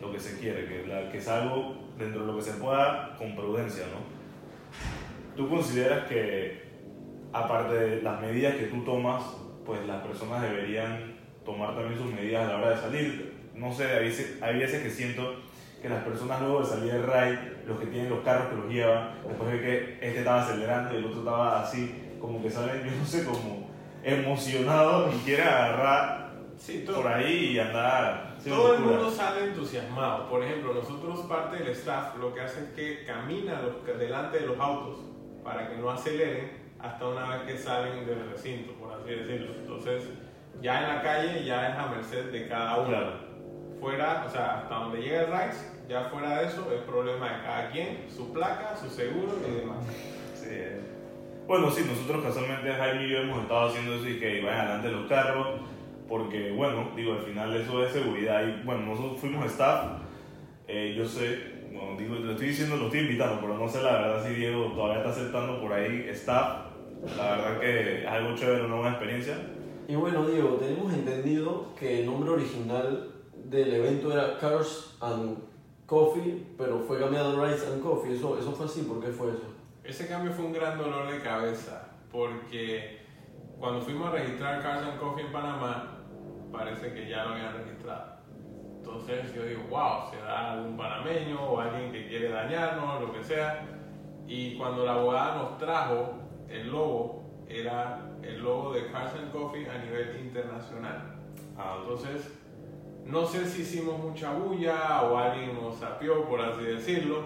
lo 0.01 0.11
que 0.13 0.19
se 0.19 0.39
quiere, 0.39 0.65
que, 0.65 0.87
la, 0.87 1.09
que 1.11 1.17
es 1.17 1.27
algo 1.27 1.75
dentro 1.97 2.21
de 2.21 2.27
lo 2.27 2.37
que 2.37 2.41
se 2.43 2.53
pueda 2.53 3.15
con 3.17 3.35
prudencia, 3.35 3.83
¿no? 3.87 5.35
¿Tú 5.35 5.49
consideras 5.49 6.07
que, 6.07 6.63
aparte 7.33 7.73
de 7.75 8.01
las 8.01 8.21
medidas 8.21 8.55
que 8.55 8.67
tú 8.67 8.83
tomas, 8.85 9.21
pues 9.65 9.85
las 9.85 10.01
personas 10.05 10.41
deberían 10.41 11.14
tomar 11.45 11.75
también 11.75 11.97
sus 11.97 12.11
medidas 12.13 12.47
a 12.49 12.53
la 12.53 12.57
hora 12.59 12.69
de 12.71 12.77
salir? 12.81 13.35
No 13.53 13.73
sé, 13.73 13.85
hay 13.85 14.05
veces, 14.05 14.41
hay 14.41 14.59
veces 14.59 14.83
que 14.83 14.89
siento 14.89 15.35
que 15.81 15.87
las 15.89 16.03
personas 16.03 16.41
luego 16.41 16.61
de 16.61 16.65
salir 16.65 16.91
del 16.93 17.03
ride, 17.03 17.57
los 17.67 17.79
que 17.79 17.85
tienen 17.87 18.09
los 18.09 18.19
carros 18.23 18.47
que 18.47 18.55
los 18.55 18.67
llevan, 18.69 19.11
después 19.27 19.51
de 19.51 19.61
que 19.61 19.93
este 20.01 20.19
estaba 20.19 20.41
acelerando 20.43 20.93
y 20.93 20.97
el 20.97 21.05
otro 21.05 21.19
estaba 21.19 21.61
así, 21.61 22.15
como 22.19 22.41
que 22.41 22.49
salen, 22.49 22.83
yo 22.83 22.91
no 22.97 23.05
sé, 23.05 23.23
como 23.23 23.69
emocionados 24.03 25.13
y 25.15 25.17
quieren 25.25 25.47
agarrar 25.47 26.25
Sí, 26.57 26.83
todo, 26.85 26.97
por 27.01 27.07
ahí 27.11 27.51
y 27.53 27.59
andar. 27.59 28.37
todo 28.43 28.73
el 28.75 28.81
locura. 28.81 28.97
mundo 28.99 29.11
sale 29.11 29.45
entusiasmado. 29.45 30.29
Por 30.29 30.43
ejemplo, 30.43 30.73
nosotros, 30.73 31.19
parte 31.27 31.57
del 31.57 31.67
staff, 31.69 32.15
lo 32.17 32.33
que 32.33 32.41
hace 32.41 32.61
es 32.61 32.69
que 32.69 33.03
camina 33.05 33.61
los- 33.61 33.85
delante 33.99 34.39
de 34.39 34.47
los 34.47 34.57
autos 34.59 34.99
para 35.43 35.69
que 35.69 35.77
no 35.77 35.89
aceleren 35.91 36.51
hasta 36.79 37.07
una 37.07 37.29
vez 37.37 37.41
que 37.43 37.57
salen 37.57 38.05
del 38.05 38.29
recinto, 38.31 38.73
por 38.73 38.93
así 38.93 39.09
decirlo. 39.09 39.53
Entonces, 39.53 40.03
ya 40.61 40.81
en 40.81 40.95
la 40.95 41.01
calle 41.01 41.43
ya 41.45 41.69
es 41.69 41.77
a 41.77 41.87
merced 41.87 42.31
de 42.31 42.47
cada 42.47 42.77
uno. 42.77 42.89
Claro. 42.89 43.11
Fuera, 43.79 44.23
o 44.25 44.29
sea, 44.29 44.59
hasta 44.59 44.75
donde 44.75 45.01
llega 45.01 45.21
el 45.21 45.27
RICE, 45.27 45.75
ya 45.87 46.05
fuera 46.05 46.39
de 46.39 46.47
eso, 46.47 46.71
es 46.73 46.81
problema 46.81 47.29
de 47.29 47.43
cada 47.43 47.69
quien, 47.69 48.05
su 48.09 48.33
placa, 48.33 48.75
su 48.75 48.89
seguro 48.89 49.33
y 49.47 49.59
demás. 49.59 49.85
Sí. 50.33 50.49
Bueno, 51.47 51.69
sí, 51.69 51.85
nosotros 51.87 52.23
casualmente 52.23 52.71
Jaime 52.71 53.05
y 53.05 53.09
yo 53.09 53.19
hemos 53.19 53.43
estado 53.43 53.69
haciendo 53.69 53.95
eso 53.95 54.09
y 54.09 54.19
que 54.19 54.41
vayan 54.41 54.61
adelante 54.61 54.89
los 54.89 55.07
carros, 55.07 55.59
porque 56.07 56.51
bueno, 56.51 56.91
digo, 56.95 57.13
al 57.13 57.21
final 57.21 57.55
eso 57.55 57.85
es 57.85 57.91
seguridad. 57.91 58.41
Y 58.47 58.63
bueno, 58.63 58.87
nosotros 58.87 59.19
fuimos 59.19 59.45
staff, 59.45 60.01
eh, 60.67 60.95
yo 60.97 61.05
sé, 61.05 61.67
bueno, 61.71 61.99
digo, 61.99 62.15
lo 62.15 62.31
estoy 62.31 62.47
diciendo, 62.47 62.77
lo 62.77 62.85
estoy 62.85 63.01
invitando, 63.01 63.39
pero 63.41 63.57
no 63.57 63.67
sé 63.67 63.83
la 63.83 63.91
verdad 63.91 64.25
si 64.25 64.33
Diego 64.33 64.71
todavía 64.71 64.97
está 64.97 65.09
aceptando 65.09 65.61
por 65.61 65.73
ahí 65.73 66.07
staff. 66.09 66.65
La 67.17 67.35
verdad 67.35 67.59
que 67.59 67.99
es 67.99 68.07
algo 68.07 68.35
chévere, 68.35 68.65
una 68.65 68.75
buena 68.75 68.91
experiencia. 68.91 69.35
Y 69.87 69.95
bueno, 69.95 70.25
Diego, 70.25 70.55
tenemos 70.55 70.91
entendido 70.93 71.67
que 71.77 71.99
el 71.99 72.07
nombre 72.07 72.31
original 72.31 73.11
del 73.35 73.73
evento 73.73 74.11
era 74.11 74.39
Cars 74.39 74.97
and 74.99 75.37
Coffee, 75.85 76.43
pero 76.57 76.79
fue 76.79 76.99
cambiado 76.99 77.39
a 77.39 77.47
Rice 77.47 77.67
and 77.67 77.83
Coffee. 77.83 78.15
Eso, 78.15 78.39
eso 78.39 78.51
fue 78.53 78.65
así, 78.65 78.81
¿por 78.81 78.99
qué 78.99 79.07
fue 79.11 79.29
eso? 79.29 79.53
Ese 79.83 80.07
cambio 80.07 80.31
fue 80.31 80.45
un 80.45 80.53
gran 80.53 80.79
dolor 80.79 81.11
de 81.11 81.21
cabeza 81.21 81.89
porque 82.11 83.01
cuando 83.59 83.81
fuimos 83.81 84.07
a 84.07 84.11
registrar 84.11 84.63
Cars 84.63 84.87
and 84.87 84.99
Coffee 84.99 85.25
en 85.25 85.31
Panamá, 85.31 85.99
parece 86.51 86.91
que 86.91 87.07
ya 87.07 87.25
lo 87.25 87.33
habían 87.33 87.53
registrado. 87.53 88.15
Entonces 88.77 89.35
yo 89.35 89.43
digo, 89.43 89.63
wow, 89.69 90.09
será 90.09 90.53
algún 90.53 90.77
panameño 90.77 91.41
o 91.41 91.59
alguien 91.59 91.91
que 91.91 92.07
quiere 92.07 92.29
dañarnos, 92.29 93.01
lo 93.01 93.13
que 93.13 93.23
sea. 93.23 93.67
Y 94.27 94.57
cuando 94.57 94.85
la 94.85 94.93
abogada 94.93 95.35
nos 95.35 95.57
trajo 95.59 96.13
el 96.49 96.71
logo, 96.71 97.24
era 97.49 97.99
el 98.21 98.41
logo 98.41 98.73
de 98.73 98.91
Cars 98.91 99.13
and 99.15 99.31
Coffee 99.31 99.67
a 99.69 99.77
nivel 99.77 100.19
internacional. 100.21 101.15
Ah, 101.57 101.77
Entonces, 101.81 102.31
no 103.05 103.25
sé 103.25 103.45
si 103.45 103.61
hicimos 103.61 103.99
mucha 103.99 104.33
bulla 104.33 105.03
o 105.03 105.17
alguien 105.17 105.53
nos 105.55 105.77
sapió, 105.77 106.25
por 106.27 106.41
así 106.41 106.63
decirlo, 106.63 107.23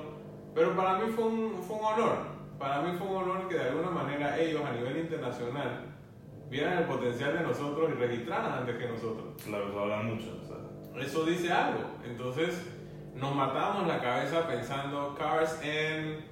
pero 0.54 0.76
para 0.76 1.00
mí 1.00 1.12
fue 1.16 1.26
un, 1.26 1.64
fue 1.64 1.78
un 1.78 1.86
honor. 1.86 2.18
Para 2.58 2.82
mí 2.82 2.92
fue 2.98 3.08
un 3.08 3.16
honor 3.16 3.48
que 3.48 3.56
de 3.56 3.70
alguna 3.70 3.90
manera 3.90 4.38
ellos 4.38 4.62
a 4.66 4.74
nivel 4.74 4.98
internacional 4.98 5.86
vieran 6.50 6.80
el 6.80 6.84
potencial 6.86 7.38
de 7.38 7.44
nosotros 7.44 7.92
y 7.92 7.94
registraran 7.94 8.60
antes 8.60 8.76
que 8.78 8.88
nosotros. 8.88 9.42
claro, 9.46 9.70
eso 9.70 9.80
habla 9.80 10.02
mucho. 10.02 10.38
o 10.44 10.46
sea. 10.46 11.02
Eso 11.02 11.24
dice 11.24 11.52
algo. 11.52 11.80
Entonces, 12.06 12.62
nos 13.16 13.34
matamos 13.36 13.88
la 13.88 14.02
cabeza 14.02 14.48
pensando 14.48 15.16
Cars 15.18 15.60
en, 15.64 16.26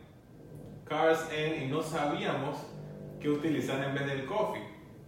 Cars 0.85 1.29
en, 1.31 1.63
y 1.63 1.67
no 1.67 1.81
sabíamos 1.81 2.57
utilizar 3.29 3.83
en 3.83 3.93
vez 3.93 4.05
del 4.05 4.25
coffee. 4.25 4.63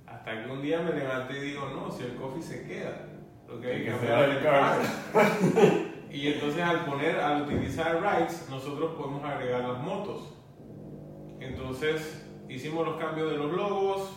Hasta 0.06 0.44
que 0.44 0.52
un 0.52 0.62
día 0.62 0.82
me 0.82 0.94
levanté 0.94 1.38
y 1.38 1.42
digo, 1.52 1.70
no, 1.70 1.92
si 1.92 2.04
el 2.04 2.16
coffee 2.16 2.42
se 2.42 2.68
queda. 2.68 3.06
Lo 3.48 3.60
que 3.60 3.68
hay 3.68 3.82
Y 3.82 3.84
que 3.86 3.90
es 3.90 4.04
el 4.04 4.44
Cars. 4.44 4.90
y 6.12 6.28
entonces 6.28 6.62
al 6.62 6.86
poner, 6.86 7.20
al 7.20 7.44
utilizar 7.44 8.02
rides, 8.02 8.48
nosotros 8.50 8.96
podemos 8.96 9.24
agregar 9.24 9.62
las 9.68 9.80
motos. 9.80 10.34
Entonces 11.40 12.26
hicimos 12.48 12.86
los 12.86 12.98
cambios 12.98 13.32
de 13.32 13.38
los 13.38 13.52
logos, 13.54 14.12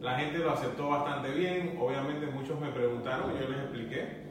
la 0.00 0.16
gente 0.16 0.38
lo 0.38 0.52
aceptó 0.52 0.88
bastante 0.88 1.32
bien, 1.32 1.76
obviamente 1.80 2.26
muchos 2.26 2.60
me 2.60 2.68
preguntaron, 2.68 3.32
yo 3.38 3.48
les 3.48 3.58
expliqué. 3.58 4.28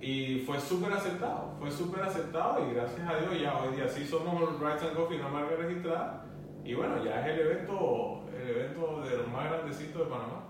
Y 0.00 0.38
fue 0.46 0.58
súper 0.58 0.92
aceptado, 0.94 1.56
fue 1.58 1.70
súper 1.70 2.02
aceptado 2.02 2.66
y 2.66 2.74
gracias 2.74 3.06
a 3.06 3.16
Dios 3.16 3.42
ya 3.42 3.58
hoy 3.58 3.76
día 3.76 3.86
sí 3.86 4.06
somos 4.06 4.58
Rides 4.58 4.82
and 4.82 4.96
Coffee, 4.96 5.20
una 5.20 5.28
marca 5.28 5.56
registrada. 5.56 6.24
Y 6.64 6.74
bueno, 6.74 7.04
ya 7.04 7.20
es 7.20 7.34
el 7.34 7.40
evento, 7.46 8.24
el 8.36 8.48
evento 8.48 9.02
de 9.02 9.16
los 9.16 9.28
más 9.28 9.50
grandecitos 9.50 10.04
de 10.04 10.10
Panamá. 10.10 10.44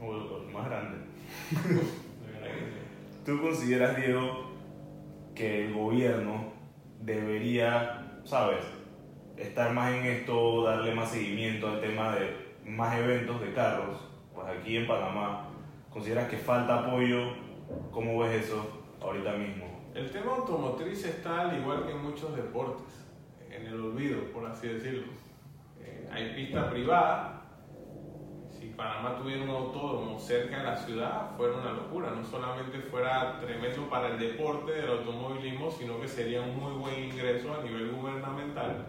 O 0.00 0.14
el 0.14 0.52
más 0.52 0.66
grande. 0.66 0.96
De 1.50 2.32
verdad 2.32 2.54
que 2.54 2.64
sí. 2.66 3.24
¿Tú 3.24 3.40
consideras, 3.42 3.96
Diego, 3.96 4.50
que 5.34 5.66
el 5.66 5.74
gobierno 5.74 6.52
debería, 7.00 8.20
sabes, 8.24 8.64
estar 9.36 9.72
más 9.72 9.92
en 9.92 10.06
esto, 10.06 10.64
darle 10.64 10.94
más 10.94 11.10
seguimiento 11.10 11.68
al 11.68 11.80
tema 11.80 12.14
de 12.14 12.34
más 12.64 12.96
eventos 12.98 13.40
de 13.40 13.52
carros? 13.52 14.00
Pues 14.34 14.46
aquí 14.46 14.78
en 14.78 14.86
Panamá, 14.86 15.48
¿consideras 15.90 16.28
que 16.30 16.38
falta 16.38 16.80
apoyo? 16.80 17.34
¿Cómo 17.90 18.18
ves 18.20 18.46
eso 18.46 18.82
ahorita 19.02 19.32
mismo? 19.32 19.66
El 19.94 20.10
tema 20.10 20.36
automotriz 20.36 21.04
está 21.04 21.50
al 21.50 21.58
igual 21.58 21.84
que 21.84 21.92
en 21.92 22.02
muchos 22.02 22.34
deportes, 22.34 23.06
en 23.50 23.66
el 23.66 23.80
olvido, 23.80 24.20
por 24.32 24.46
así 24.46 24.68
decirlo. 24.68 25.12
Hay 26.10 26.34
pista 26.34 26.70
privada. 26.70 27.36
Si 28.50 28.66
Panamá 28.70 29.16
tuviera 29.16 29.42
un 29.42 29.50
autódromo 29.50 30.18
cerca 30.18 30.58
de 30.58 30.64
la 30.64 30.76
ciudad, 30.76 31.36
fuera 31.36 31.54
una 31.54 31.72
locura. 31.72 32.10
No 32.10 32.24
solamente 32.24 32.78
fuera 32.90 33.38
tremendo 33.40 33.88
para 33.88 34.08
el 34.08 34.18
deporte 34.18 34.72
del 34.72 34.90
automovilismo, 34.90 35.70
sino 35.70 36.00
que 36.00 36.08
sería 36.08 36.42
un 36.42 36.58
muy 36.58 36.72
buen 36.72 37.04
ingreso 37.04 37.54
a 37.54 37.62
nivel 37.62 37.92
gubernamental. 37.92 38.86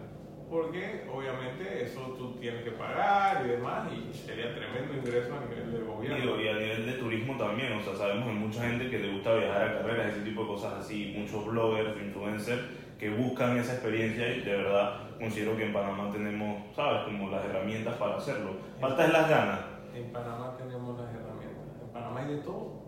Porque 0.50 1.08
obviamente 1.10 1.84
eso 1.84 2.00
tú 2.18 2.32
tienes 2.38 2.62
que 2.62 2.72
pagar 2.72 3.46
y 3.46 3.50
demás, 3.50 3.88
y 3.90 4.12
sería 4.12 4.54
tremendo 4.54 4.92
ingreso 4.94 5.32
a 5.34 5.48
nivel 5.48 5.72
del 5.72 5.84
gobierno. 5.84 6.18
Digo, 6.18 6.40
y 6.40 6.48
a 6.48 6.54
nivel 6.54 6.84
de 6.84 6.92
turismo 6.92 7.38
también, 7.38 7.72
o 7.72 7.82
sea, 7.82 7.94
sabemos 7.94 8.26
que 8.26 8.34
mucha 8.34 8.62
gente 8.68 8.90
que 8.90 8.98
le 8.98 9.12
gusta 9.12 9.32
viajar 9.34 9.62
a 9.62 9.78
carreras, 9.78 10.12
ese 10.12 10.24
tipo 10.24 10.42
de 10.42 10.48
cosas 10.48 10.74
así, 10.74 11.14
muchos 11.16 11.46
bloggers, 11.46 11.96
influencers 12.02 12.81
que 13.02 13.10
buscan 13.10 13.58
esa 13.58 13.72
experiencia 13.72 14.32
y 14.32 14.42
de 14.42 14.58
verdad 14.58 15.00
considero 15.18 15.56
que 15.56 15.66
en 15.66 15.72
Panamá 15.72 16.08
tenemos, 16.12 16.72
sabes, 16.72 17.02
como 17.02 17.30
las 17.30 17.44
herramientas 17.44 17.96
para 17.96 18.16
hacerlo. 18.16 18.52
Falta 18.80 19.06
es 19.06 19.12
las 19.12 19.28
ganas. 19.28 19.60
En 19.92 20.12
Panamá 20.12 20.54
tenemos 20.56 20.96
las 20.96 21.12
herramientas. 21.12 21.82
En 21.82 21.88
Panamá 21.92 22.20
hay 22.20 22.36
de 22.36 22.42
todo. 22.42 22.80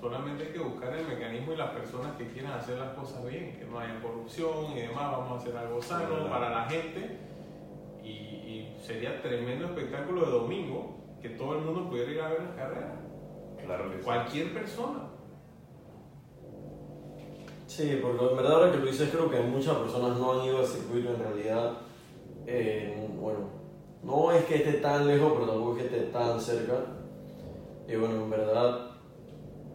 Solamente 0.00 0.44
hay 0.44 0.52
que 0.52 0.60
buscar 0.60 0.94
el 0.94 1.04
mecanismo 1.04 1.52
y 1.52 1.56
las 1.56 1.70
personas 1.70 2.16
que 2.16 2.28
quieran 2.28 2.52
hacer 2.52 2.78
las 2.78 2.90
cosas 2.90 3.28
bien, 3.28 3.56
que 3.58 3.64
no 3.64 3.80
haya 3.80 4.00
corrupción 4.00 4.70
y 4.70 4.82
demás. 4.82 5.10
Vamos 5.10 5.32
a 5.32 5.42
hacer 5.42 5.56
algo 5.56 5.82
sano 5.82 6.30
para 6.30 6.50
la 6.50 6.64
gente. 6.66 7.18
Y, 8.04 8.08
y 8.08 8.76
sería 8.80 9.20
tremendo 9.20 9.64
espectáculo 9.64 10.26
de 10.26 10.30
domingo 10.30 10.96
que 11.20 11.30
todo 11.30 11.58
el 11.58 11.64
mundo 11.64 11.90
pudiera 11.90 12.12
ir 12.12 12.20
a 12.20 12.28
ver 12.28 12.42
las 12.42 12.54
carreras. 12.54 13.00
Claro 13.66 13.90
que 13.90 13.98
sí. 13.98 14.04
Cualquier 14.04 14.54
persona. 14.54 15.09
Sí, 17.70 18.00
porque 18.02 18.24
en 18.26 18.36
verdad 18.36 18.52
ahora 18.54 18.72
que 18.72 18.78
lo 18.78 18.86
dices 18.86 19.10
creo 19.10 19.30
que 19.30 19.38
muchas 19.40 19.76
personas 19.76 20.18
no 20.18 20.32
han 20.40 20.44
ido 20.46 20.58
al 20.58 20.66
circuito 20.66 21.10
en 21.14 21.20
realidad. 21.22 21.72
eh, 22.46 23.06
bueno, 23.20 23.38
no 24.02 24.32
es 24.32 24.44
que 24.46 24.56
esté 24.56 24.72
tan 24.74 25.06
lejos, 25.06 25.32
pero 25.34 25.46
tampoco 25.46 25.76
es 25.76 25.82
que 25.84 25.96
esté 25.96 26.10
tan 26.10 26.40
cerca. 26.40 26.74
Y 27.86 27.94
bueno, 27.94 28.16
en 28.24 28.30
verdad, 28.30 28.90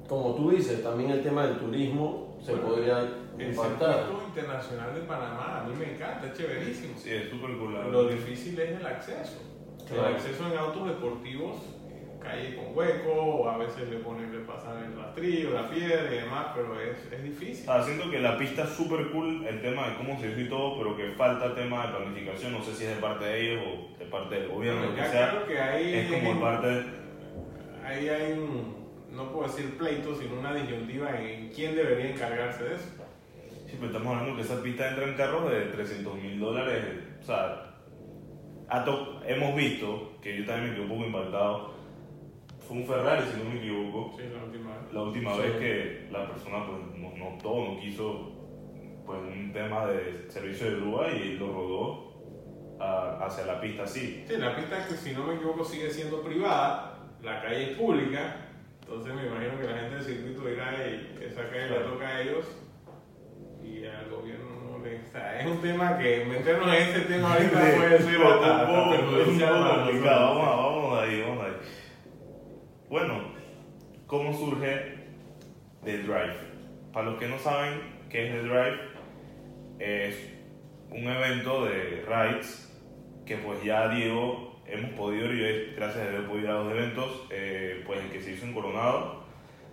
como 0.09 0.35
tú 0.35 0.49
dices, 0.49 0.83
también 0.83 1.11
el 1.11 1.23
tema 1.23 1.45
del 1.45 1.57
turismo 1.57 2.37
se 2.43 2.51
Bueno, 2.51 2.67
podría 2.67 2.99
El 3.37 3.49
impactar. 3.49 4.05
circuito 4.07 4.27
internacional 4.27 4.93
de 4.93 5.01
Panamá, 5.01 5.61
a 5.61 5.63
mí 5.63 5.73
me 5.79 5.93
encanta, 5.93 6.27
es 6.27 6.33
chéverísimo. 6.37 6.95
Sí, 6.97 7.11
es 7.13 7.29
súper 7.29 7.57
cool. 7.57 7.75
la 7.75 7.87
Lo 7.87 8.09
difícil 8.09 8.59
es 8.59 8.77
el 8.77 8.85
acceso. 8.85 9.37
Claro. 9.87 10.09
El 10.09 10.15
acceso 10.15 10.47
en 10.51 10.57
autos 10.57 10.85
deportivos, 10.87 11.55
calle 12.25 12.55
con 12.55 12.75
hueco, 12.75 13.11
o 13.13 13.49
a 13.49 13.57
veces 13.57 13.87
le 13.89 13.97
ponen 13.97 14.31
que 14.31 14.39
pasar 14.39 14.83
el 14.83 14.95
rastrillo, 14.97 15.51
la 15.53 15.69
piedra 15.69 16.13
y 16.13 16.17
demás, 16.19 16.47
pero 16.55 16.79
es, 16.79 16.97
es 17.11 17.23
difícil. 17.23 17.69
Ah, 17.69 17.81
siento 17.83 18.09
que 18.11 18.19
la 18.19 18.37
pista 18.37 18.63
es 18.63 18.69
súper 18.71 19.11
cool, 19.11 19.45
el 19.47 19.61
tema 19.61 19.89
de 19.89 19.95
cómo 19.95 20.19
se 20.19 20.31
hizo 20.31 20.41
y 20.41 20.49
todo, 20.49 20.77
pero 20.77 20.97
que 20.97 21.11
falta 21.11 21.55
tema 21.55 21.87
de 21.87 21.93
planificación. 21.97 22.51
No 22.51 22.61
sé 22.61 22.73
si 22.75 22.83
es 22.85 22.95
de 22.95 23.01
parte 23.01 23.25
de 23.25 23.41
ellos 23.41 23.63
o 23.67 23.97
de 23.97 24.05
parte 24.05 24.35
del 24.35 24.49
gobierno, 24.49 24.79
Bueno, 24.81 24.91
lo 24.91 24.97
ya 24.97 25.03
que 25.05 25.11
sea. 25.11 25.29
claro 25.31 25.47
que 25.47 25.59
ahí, 25.59 25.93
Es 25.93 26.11
como 26.11 26.33
de 26.33 26.41
parte 26.41 26.67
de. 26.67 26.83
ahí 27.85 28.09
hay 28.09 28.31
un, 28.33 28.75
no 29.11 29.31
puedo 29.31 29.47
decir 29.47 29.77
pleito, 29.77 30.15
sino 30.15 30.39
una 30.39 30.53
disyuntiva 30.53 31.19
en 31.21 31.49
quién 31.49 31.75
debería 31.75 32.11
encargarse 32.11 32.63
de 32.63 32.75
eso. 32.75 32.85
Sí, 33.67 33.77
pero 33.79 33.87
estamos 33.87 34.15
hablando 34.15 34.35
que 34.35 34.41
esa 34.41 34.61
pista 34.61 34.89
entra 34.89 35.05
en 35.05 35.13
carros 35.15 35.49
de 35.49 35.61
300 35.61 36.15
mil 36.15 36.39
dólares. 36.39 36.83
O 37.21 37.25
sea, 37.25 37.65
hemos 39.27 39.55
visto, 39.55 40.13
que 40.21 40.37
yo 40.37 40.45
también 40.45 40.69
me 40.69 40.75
quedé 40.75 40.83
un 40.85 40.89
poco 40.89 41.05
impactado, 41.05 41.74
fue 42.67 42.77
un 42.77 42.85
Ferrari, 42.85 43.23
si 43.31 43.43
no 43.43 43.49
me 43.49 43.57
equivoco, 43.59 44.15
Sí, 44.17 44.23
la 44.33 44.43
última 44.43 44.69
vez. 44.77 44.93
la 44.93 45.01
última 45.03 45.33
Sí. 45.35 45.41
vez 45.41 45.51
que 45.57 46.07
la 46.11 46.27
persona 46.27 46.65
pues, 46.67 46.99
no, 46.99 47.15
no 47.17 47.27
optó, 47.35 47.65
no 47.73 47.79
quiso 47.79 48.31
pues, 49.05 49.19
un 49.21 49.51
tema 49.53 49.85
de 49.87 50.25
servicio 50.29 50.65
de 50.71 50.75
grúa 50.77 51.11
y 51.11 51.37
lo 51.37 51.47
rodó 51.53 52.05
a- 52.79 53.25
hacia 53.25 53.45
la 53.45 53.61
pista 53.61 53.83
así. 53.83 54.23
Sí, 54.27 54.35
la 54.37 54.55
pista 54.55 54.85
que 54.87 54.95
si 54.95 55.13
no 55.13 55.25
me 55.25 55.35
equivoco 55.35 55.63
sigue 55.63 55.89
siendo 55.91 56.21
privada, 56.21 56.97
la 57.23 57.41
calle 57.41 57.71
es 57.71 57.77
pública, 57.77 58.37
entonces 58.81 59.13
me 59.13 59.27
imagino 59.27 59.59
que 59.59 59.67
la 59.67 59.77
gente 59.79 59.95
del 59.95 60.03
circuito 60.03 60.45
dirá 60.47 60.73
y 60.87 61.23
esa 61.23 61.47
calle 61.49 61.69
la 61.69 61.83
toca 61.85 62.07
a 62.07 62.21
ellos 62.21 62.45
y 63.63 63.85
al 63.85 64.09
gobierno 64.09 64.45
no 64.77 64.83
le... 64.83 64.99
O 65.01 65.11
sea, 65.11 65.39
es 65.39 65.45
un 65.47 65.57
tema 65.61 65.97
que 65.97 66.25
meternos 66.25 66.67
en 66.67 66.73
ese 66.83 66.99
tema 67.01 67.33
ahorita 67.33 67.59
puede 67.59 67.99
ser 68.01 68.21
para 68.21 68.65
complicado. 68.65 70.37
Vamos, 70.37 70.45
vamos. 70.45 70.74
Bueno, 72.89 73.19
¿cómo 74.07 74.33
surge 74.33 74.95
The 75.83 75.97
Drive? 75.99 76.35
Para 76.93 77.07
los 77.11 77.19
que 77.19 77.27
no 77.27 77.37
saben 77.39 77.79
qué 78.09 78.27
es 78.27 78.33
The 78.33 78.47
Drive, 78.47 78.79
es 79.79 80.33
un 80.91 81.03
evento 81.07 81.65
de 81.65 82.05
rides 82.07 82.61
que 83.25 83.37
pues 83.37 83.63
ya 83.63 83.89
Diego 83.89 84.61
hemos 84.67 84.91
podido 84.91 85.31
ir, 85.33 85.69
yo 85.71 85.75
gracias 85.75 86.07
a 86.07 86.09
Dios 86.11 86.23
he 86.23 86.27
podido 86.27 86.43
ir 86.45 86.49
a 86.51 86.53
dos 86.53 86.71
eventos, 86.71 87.27
eh, 87.31 87.83
pues 87.85 87.99
el 88.03 88.11
que 88.11 88.21
se 88.21 88.33
hizo 88.33 88.45
en 88.45 88.53
Coronado 88.53 89.23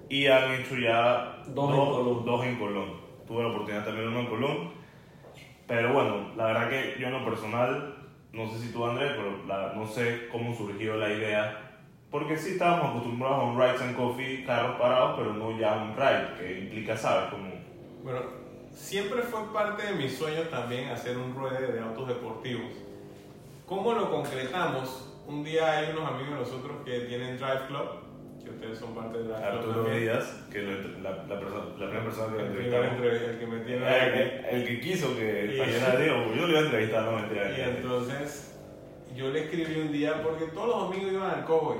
y 0.08 0.26
han 0.26 0.50
hecho 0.52 0.76
ya 0.76 1.42
Dos 1.48 1.70
en 1.70 1.76
Colón. 1.76 2.24
dos 2.24 2.44
en 2.46 2.56
Colón. 2.58 3.00
Tuve 3.26 3.42
la 3.42 3.48
oportunidad 3.50 3.84
también 3.84 4.06
de 4.06 4.10
uno 4.12 4.20
en 4.20 4.26
Colón. 4.26 4.70
Pero 5.66 5.92
bueno, 5.94 6.32
la 6.36 6.46
verdad 6.46 6.68
que 6.68 6.96
yo 7.00 7.06
en 7.06 7.12
lo 7.12 7.24
personal, 7.24 7.94
no 8.32 8.48
sé 8.48 8.58
si 8.58 8.72
tú 8.72 8.84
Andrés, 8.84 9.12
pero 9.16 9.44
la- 9.46 9.72
no 9.74 9.86
sé 9.86 10.28
cómo 10.30 10.54
surgió 10.54 10.96
la 10.96 11.12
idea. 11.12 11.71
Porque 12.12 12.36
sí 12.36 12.50
estábamos 12.52 12.90
acostumbrados 12.90 13.38
a 13.38 13.42
un 13.44 13.58
rides 13.58 13.80
and 13.80 13.96
coffee, 13.96 14.44
carros 14.44 14.78
parados, 14.78 15.18
pero 15.18 15.32
no 15.32 15.58
ya 15.58 15.72
un 15.82 15.96
ride, 15.96 16.36
que 16.38 16.58
implica, 16.60 16.94
¿sabes? 16.96 17.30
Como, 17.30 17.50
Bueno, 18.04 18.20
siempre 18.70 19.22
fue 19.22 19.40
parte 19.52 19.86
de 19.86 19.94
mis 19.94 20.16
sueños 20.18 20.48
también 20.50 20.90
hacer 20.90 21.16
un 21.16 21.34
ruede 21.34 21.72
de 21.72 21.80
autos 21.80 22.06
deportivos. 22.08 22.70
¿Cómo 23.66 23.94
lo 23.94 24.10
concretamos? 24.10 25.08
Un 25.26 25.42
día 25.42 25.78
hay 25.78 25.92
unos 25.96 26.06
amigos 26.10 26.30
de 26.34 26.36
nosotros 26.40 26.76
que 26.84 27.00
tienen 27.00 27.38
Drive 27.38 27.66
Club, 27.68 27.88
que 28.44 28.50
ustedes 28.50 28.78
son 28.78 28.94
parte 28.94 29.16
de 29.18 29.24
Drive 29.24 29.38
Club. 29.38 29.70
Arturo. 29.70 29.84
Díaz, 29.94 30.44
que 30.52 30.58
lo- 30.62 30.98
la, 31.00 31.10
la, 31.24 31.40
persona- 31.40 31.64
la 31.78 31.86
primera 31.86 32.04
persona 32.04 32.36
que 32.36 32.42
El 32.42 32.46
entrevistamos. 32.48 32.92
entre- 32.92 33.24
el 33.30 33.38
que 33.38 33.46
me 33.46 33.58
tiene 33.60 33.86
El, 33.86 33.94
aquí. 33.94 34.18
que- 34.18 34.50
el 34.50 34.66
que 34.66 34.80
quiso 34.80 35.16
que 35.16 35.56
saliera 35.80 35.96
Diego, 35.96 36.34
yo 36.34 36.42
lo 36.42 36.48
iba 36.50 36.58
a 36.58 36.62
entrevistar, 36.64 37.04
no 37.04 37.12
mentira. 37.12 37.56
Y 37.56 37.60
entonces 37.62 38.60
yo 39.16 39.30
le 39.30 39.44
escribí 39.44 39.80
un 39.80 39.92
día, 39.92 40.22
porque 40.22 40.46
todos 40.52 40.66
los 40.68 40.78
domingos 40.90 41.12
iban 41.12 41.30
al 41.30 41.44
cowboy, 41.44 41.76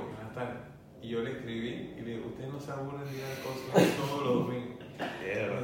Y 1.01 1.09
yo 1.09 1.21
le 1.21 1.31
escribí 1.31 1.93
y 1.97 2.01
le 2.01 2.11
digo, 2.15 2.27
usted 2.27 2.47
no 2.47 2.59
se 2.59 2.71
aburre 2.71 3.03
de 3.05 3.11
ir 3.11 3.23
cowboy 3.43 3.89
todos 3.97 4.23
los 4.23 4.33
domingos. 4.45 4.77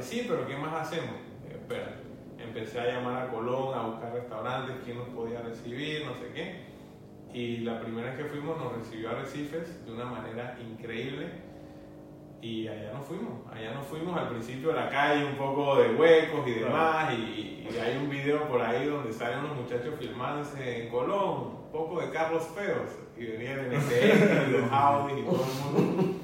Sí, 0.02 0.26
pero 0.28 0.46
¿qué 0.46 0.56
más 0.56 0.86
hacemos? 0.86 1.16
Eh, 1.48 1.54
Espera, 1.54 1.96
empecé 2.38 2.80
a 2.80 2.86
llamar 2.86 3.22
a 3.22 3.30
Colón, 3.30 3.78
a 3.78 3.86
buscar 3.86 4.12
restaurantes, 4.12 4.76
quién 4.84 4.98
nos 4.98 5.08
podía 5.08 5.40
recibir, 5.40 6.04
no 6.04 6.14
sé 6.14 6.32
qué. 6.34 6.70
Y 7.32 7.58
la 7.58 7.80
primera 7.80 8.08
vez 8.08 8.18
que 8.18 8.24
fuimos 8.24 8.58
nos 8.58 8.76
recibió 8.76 9.10
Arrecifes 9.10 9.84
de 9.86 9.92
una 9.92 10.04
manera 10.04 10.58
increíble. 10.60 11.28
Y 12.42 12.66
allá 12.68 12.92
nos 12.94 13.04
fuimos, 13.04 13.46
allá 13.52 13.74
nos 13.74 13.86
fuimos 13.86 14.18
al 14.18 14.30
principio 14.30 14.70
de 14.70 14.76
la 14.76 14.88
calle, 14.88 15.26
un 15.26 15.36
poco 15.36 15.76
de 15.76 15.94
huecos 15.94 16.46
y 16.46 16.52
demás. 16.52 17.14
Y, 17.14 17.59
video 18.20 18.48
por 18.48 18.62
ahí 18.62 18.86
donde 18.86 19.12
salen 19.12 19.40
unos 19.40 19.56
muchachos 19.56 19.94
filmándose 19.98 20.82
en 20.82 20.90
Colón, 20.90 21.56
un 21.64 21.72
poco 21.72 22.00
de 22.00 22.10
carros 22.10 22.44
feos. 22.54 22.90
Y 23.16 23.26
venían 23.26 23.58
en 23.58 23.78
NSX 23.78 24.48
y 24.48 24.50
los 24.52 24.72
Audi 24.72 25.20
y 25.20 25.24
todo 25.24 25.44
el 25.44 25.74
mundo. 25.74 26.14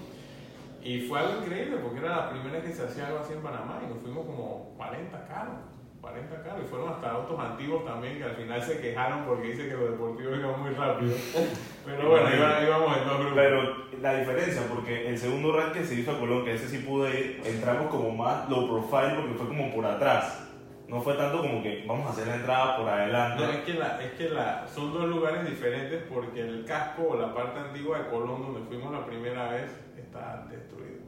Y 0.83 1.01
fue 1.01 1.19
algo 1.19 1.43
increíble 1.43 1.79
porque 1.83 1.99
era 1.99 2.17
la 2.17 2.31
primera 2.31 2.53
vez 2.53 2.65
que 2.65 2.73
se 2.73 2.85
hacía 2.85 3.09
algo 3.09 3.19
así 3.19 3.33
en 3.33 3.43
Panamá 3.43 3.81
y 3.85 3.93
nos 3.93 3.99
fuimos 3.99 4.25
como 4.25 4.73
40 4.77 5.27
carros, 5.27 5.57
40 6.01 6.43
carros 6.45 6.63
y 6.65 6.69
fueron 6.69 6.91
hasta 6.91 7.11
autos 7.11 7.41
antiguos 7.41 7.85
también 7.85 8.19
que 8.19 8.25
al 8.25 8.37
final 8.37 8.63
se 8.63 8.81
quejaron 8.81 9.25
porque 9.25 9.49
dice 9.49 9.69
que 9.69 9.75
los 9.75 9.91
deportivos 9.91 10.39
iban 10.39 10.63
muy 10.63 10.71
rápido. 10.71 11.17
Pero 11.85 12.09
bueno, 12.09 12.29
íbamos 12.65 12.97
en 12.99 13.05
dos 13.05 13.19
grupos. 13.19 13.35
Pero 13.35 13.77
la 14.01 14.15
diferencia, 14.15 14.63
porque 14.73 15.09
el 15.09 15.19
segundo 15.19 15.53
ride 15.59 15.73
que 15.73 15.85
se 15.85 15.95
hizo 15.97 16.13
a 16.13 16.21
Colón, 16.21 16.45
que 16.45 16.55
ese 16.55 16.69
sí 16.69 16.79
pude 16.79 17.21
ir, 17.21 17.43
entramos 17.45 17.89
como 17.89 18.11
más 18.13 18.49
low 18.49 18.69
profile 18.69 19.17
porque 19.17 19.35
fue 19.35 19.49
como 19.49 19.75
por 19.75 19.85
atrás. 19.85 20.46
No 20.89 21.01
fue 21.01 21.15
tanto 21.15 21.43
como 21.43 21.63
que 21.63 21.85
vamos 21.87 22.07
a 22.07 22.11
hacer 22.11 22.29
la 22.29 22.37
entrada 22.37 22.77
por 22.77 22.89
adelante. 22.89 23.45
No, 23.45 23.51
es 23.51 23.59
que, 23.59 23.75
la, 23.75 24.03
es 24.03 24.13
que 24.13 24.29
la, 24.29 24.67
son 24.69 24.93
dos 24.93 25.05
lugares 25.05 25.49
diferentes 25.49 26.03
porque 26.09 26.41
el 26.41 26.65
casco 26.65 27.09
o 27.11 27.17
la 27.17 27.35
parte 27.35 27.59
antigua 27.59 27.99
de 27.99 28.09
Colón 28.09 28.43
donde 28.43 28.61
fuimos 28.69 28.93
la 28.93 29.05
primera 29.05 29.51
vez 29.51 29.71
está 29.97 30.47
destruido. 30.49 31.01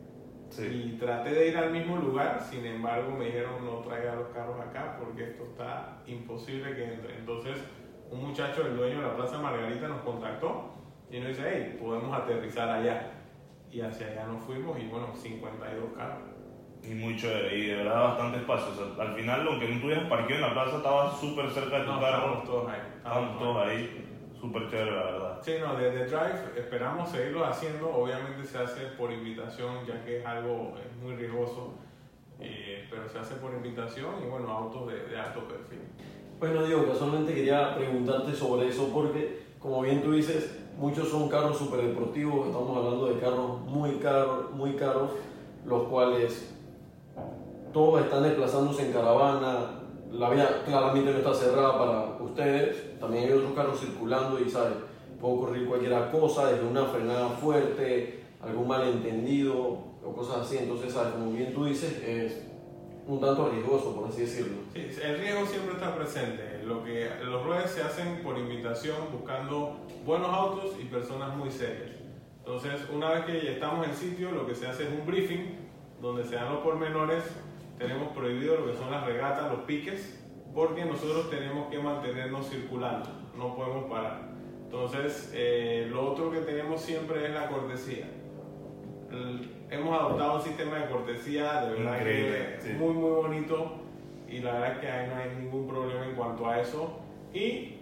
Sí. 0.50 0.94
Y 0.94 0.98
traté 0.98 1.30
de 1.30 1.48
ir 1.48 1.56
al 1.56 1.70
mismo 1.70 1.96
lugar, 1.96 2.40
sin 2.50 2.66
embargo 2.66 3.12
me 3.12 3.26
dijeron 3.26 3.64
no 3.64 3.78
traiga 3.80 4.14
los 4.14 4.28
carros 4.28 4.58
acá 4.60 4.96
porque 4.98 5.24
esto 5.24 5.44
está 5.44 6.02
imposible 6.06 6.74
que 6.74 6.94
entre. 6.94 7.16
Entonces 7.16 7.58
un 8.10 8.28
muchacho, 8.28 8.66
el 8.66 8.76
dueño 8.76 9.00
de 9.00 9.06
la 9.06 9.16
Plaza 9.16 9.38
Margarita, 9.38 9.88
nos 9.88 10.00
contactó 10.00 10.70
y 11.10 11.18
nos 11.18 11.28
dice, 11.28 11.42
hey, 11.44 11.78
podemos 11.80 12.16
aterrizar 12.16 12.68
allá. 12.68 13.12
Y 13.70 13.82
hacia 13.82 14.06
allá 14.06 14.26
nos 14.26 14.42
fuimos 14.44 14.78
y 14.80 14.86
bueno, 14.86 15.14
52 15.14 15.92
carros. 15.94 16.22
Y 16.88 16.94
muy 16.94 17.16
chévere, 17.16 17.54
y 17.58 17.66
de 17.66 17.76
verdad 17.76 18.02
bastante 18.04 18.38
espacio. 18.38 18.72
O 18.72 18.94
sea, 18.96 19.04
al 19.04 19.14
final, 19.14 19.46
aunque 19.46 19.68
no 19.68 19.80
tuvieras 19.80 20.08
parqueo 20.08 20.36
en 20.36 20.42
la 20.42 20.52
plaza, 20.54 20.76
estaba 20.78 21.14
súper 21.14 21.50
cerca 21.50 21.78
de 21.80 21.84
tu 21.84 21.92
No, 21.92 22.00
carro. 22.00 22.16
estábamos 22.16 22.44
todos 22.44 22.70
ahí. 22.70 22.80
Estábamos 22.96 23.38
todos 23.38 23.66
ahí. 23.66 24.04
Súper 24.40 24.70
chévere, 24.70 24.90
la 24.92 25.02
verdad. 25.04 25.38
Sí, 25.42 25.52
no, 25.60 25.74
desde 25.76 26.06
Drive 26.06 26.52
esperamos 26.56 27.10
seguirlo 27.10 27.44
haciendo. 27.44 27.90
Obviamente 27.90 28.44
se 28.46 28.58
hace 28.58 28.80
por 28.96 29.12
invitación, 29.12 29.84
ya 29.86 30.02
que 30.04 30.20
es 30.20 30.26
algo 30.26 30.74
es 30.78 31.02
muy 31.02 31.16
riesgoso, 31.16 31.74
eh, 32.40 32.86
pero 32.88 33.08
se 33.08 33.18
hace 33.18 33.34
por 33.34 33.52
invitación 33.52 34.14
y 34.24 34.30
bueno, 34.30 34.48
autos 34.50 34.86
de, 34.92 35.08
de 35.08 35.18
alto 35.18 35.40
perfil. 35.48 35.80
Bueno, 36.38 36.62
Diego, 36.64 36.86
casualmente 36.86 37.34
quería 37.34 37.74
preguntarte 37.74 38.32
sobre 38.32 38.68
eso 38.68 38.88
porque, 38.94 39.42
como 39.58 39.82
bien 39.82 40.02
tú 40.02 40.12
dices, 40.12 40.56
muchos 40.76 41.08
son 41.08 41.28
carros 41.28 41.58
superdeportivos, 41.58 42.46
estamos 42.46 42.76
hablando 42.76 43.06
de 43.06 43.18
carros 43.20 43.60
muy 43.62 43.96
caros, 43.96 44.52
muy 44.52 44.74
caros, 44.76 45.10
los 45.66 45.88
cuales 45.88 46.54
todos 47.72 48.02
están 48.02 48.22
desplazándose 48.22 48.86
en 48.86 48.92
caravana, 48.92 49.80
la 50.12 50.30
vía 50.30 50.62
claramente 50.64 51.12
no 51.12 51.18
está 51.18 51.34
cerrada 51.34 51.78
para 51.78 52.24
ustedes, 52.24 52.98
también 52.98 53.24
hay 53.24 53.32
otros 53.32 53.52
carros 53.52 53.80
circulando 53.80 54.40
y, 54.40 54.50
¿sabes? 54.50 54.74
Puede 55.20 55.34
ocurrir 55.34 55.68
cualquier 55.68 56.10
cosa, 56.10 56.50
desde 56.50 56.66
una 56.66 56.84
frenada 56.84 57.28
fuerte, 57.28 58.24
algún 58.42 58.68
malentendido 58.68 59.56
o 60.04 60.12
cosas 60.14 60.42
así, 60.42 60.58
entonces, 60.58 60.92
¿sabes? 60.92 61.12
Como 61.14 61.32
bien 61.32 61.52
tú 61.52 61.64
dices, 61.64 62.02
es 62.02 62.48
un 63.08 63.20
tanto 63.20 63.48
riesgoso, 63.48 63.94
por 63.94 64.08
así 64.08 64.20
decirlo. 64.20 64.58
Sí, 64.74 64.86
el 65.02 65.18
riesgo 65.18 65.46
siempre 65.46 65.72
está 65.72 65.96
presente. 65.96 66.62
Lo 66.64 66.84
que, 66.84 67.08
los 67.24 67.42
ruedas 67.44 67.70
se 67.70 67.82
hacen 67.82 68.22
por 68.22 68.38
invitación, 68.38 68.96
buscando 69.12 69.78
buenos 70.04 70.28
autos 70.28 70.76
y 70.78 70.84
personas 70.84 71.34
muy 71.34 71.50
serias. 71.50 71.96
Entonces, 72.40 72.80
una 72.94 73.10
vez 73.10 73.24
que 73.24 73.44
ya 73.44 73.52
estamos 73.52 73.86
en 73.86 73.94
sitio, 73.94 74.30
lo 74.30 74.46
que 74.46 74.54
se 74.54 74.66
hace 74.66 74.84
es 74.84 74.90
un 74.90 75.06
briefing 75.06 75.56
donde 76.00 76.24
se 76.24 76.34
dan 76.34 76.52
los 76.52 76.62
pormenores, 76.62 77.24
tenemos 77.78 78.08
prohibido 78.12 78.56
lo 78.56 78.66
que 78.66 78.76
son 78.76 78.90
las 78.90 79.04
regatas, 79.06 79.50
los 79.50 79.60
piques, 79.62 80.18
porque 80.54 80.84
nosotros 80.84 81.30
tenemos 81.30 81.68
que 81.70 81.78
mantenernos 81.78 82.48
circulando, 82.50 83.08
no 83.36 83.54
podemos 83.54 83.84
parar. 83.90 84.28
Entonces, 84.64 85.30
eh, 85.34 85.86
lo 85.90 86.10
otro 86.12 86.30
que 86.30 86.38
tenemos 86.40 86.80
siempre 86.80 87.24
es 87.26 87.30
la 87.32 87.48
cortesía. 87.48 88.06
El- 89.10 89.50
hemos 89.70 89.98
adoptado 89.98 90.36
un 90.36 90.42
sistema 90.42 90.76
de 90.78 90.86
cortesía 90.90 91.62
de 91.62 91.74
verdad 91.74 91.98
Increíble, 91.98 92.56
que 92.56 92.60
sí. 92.62 92.72
muy, 92.74 92.94
muy 92.94 93.10
bonito 93.10 93.72
y 94.28 94.38
la 94.40 94.52
verdad 94.54 94.72
es 94.72 94.78
que 94.78 94.90
ahí 94.90 95.08
no 95.08 95.16
hay 95.16 95.42
ningún 95.42 95.68
problema 95.68 96.04
en 96.06 96.14
cuanto 96.14 96.46
a 96.48 96.60
eso. 96.60 96.98
Y 97.32 97.77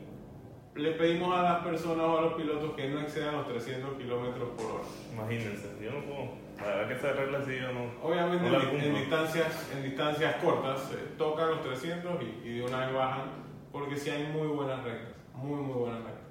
le 0.76 0.92
pedimos 0.92 1.36
a 1.36 1.42
las 1.42 1.64
personas 1.64 2.04
o 2.06 2.18
a 2.18 2.20
los 2.22 2.34
pilotos 2.34 2.72
que 2.74 2.88
no 2.88 3.00
excedan 3.00 3.36
los 3.36 3.48
300 3.48 3.94
kilómetros 3.96 4.50
por 4.56 4.66
hora. 4.66 4.84
Imagínense, 5.12 5.68
yo 5.82 5.92
no 5.92 6.00
puedo. 6.00 6.28
La 6.58 6.64
verdad 6.66 6.88
que 6.88 6.94
esa 6.94 7.12
regla 7.12 7.42
sí 7.44 7.52
yo 7.60 7.72
no. 7.72 7.90
Obviamente 8.02 8.48
no 8.50 8.60
en, 8.60 8.80
en 8.80 8.94
distancias, 8.94 9.70
en 9.74 9.82
distancias 9.82 10.36
cortas 10.42 10.90
eh, 10.92 11.14
tocan 11.18 11.50
los 11.50 11.62
300 11.62 12.22
y, 12.22 12.48
y 12.48 12.58
de 12.58 12.64
una 12.64 12.86
vez 12.86 12.94
bajan 12.94 13.24
porque 13.72 13.96
sí 13.96 14.10
hay 14.10 14.24
muy 14.32 14.46
buenas 14.48 14.82
rectas, 14.84 15.14
muy 15.34 15.60
muy 15.60 15.74
buenas 15.74 15.98
rectas. 15.98 16.22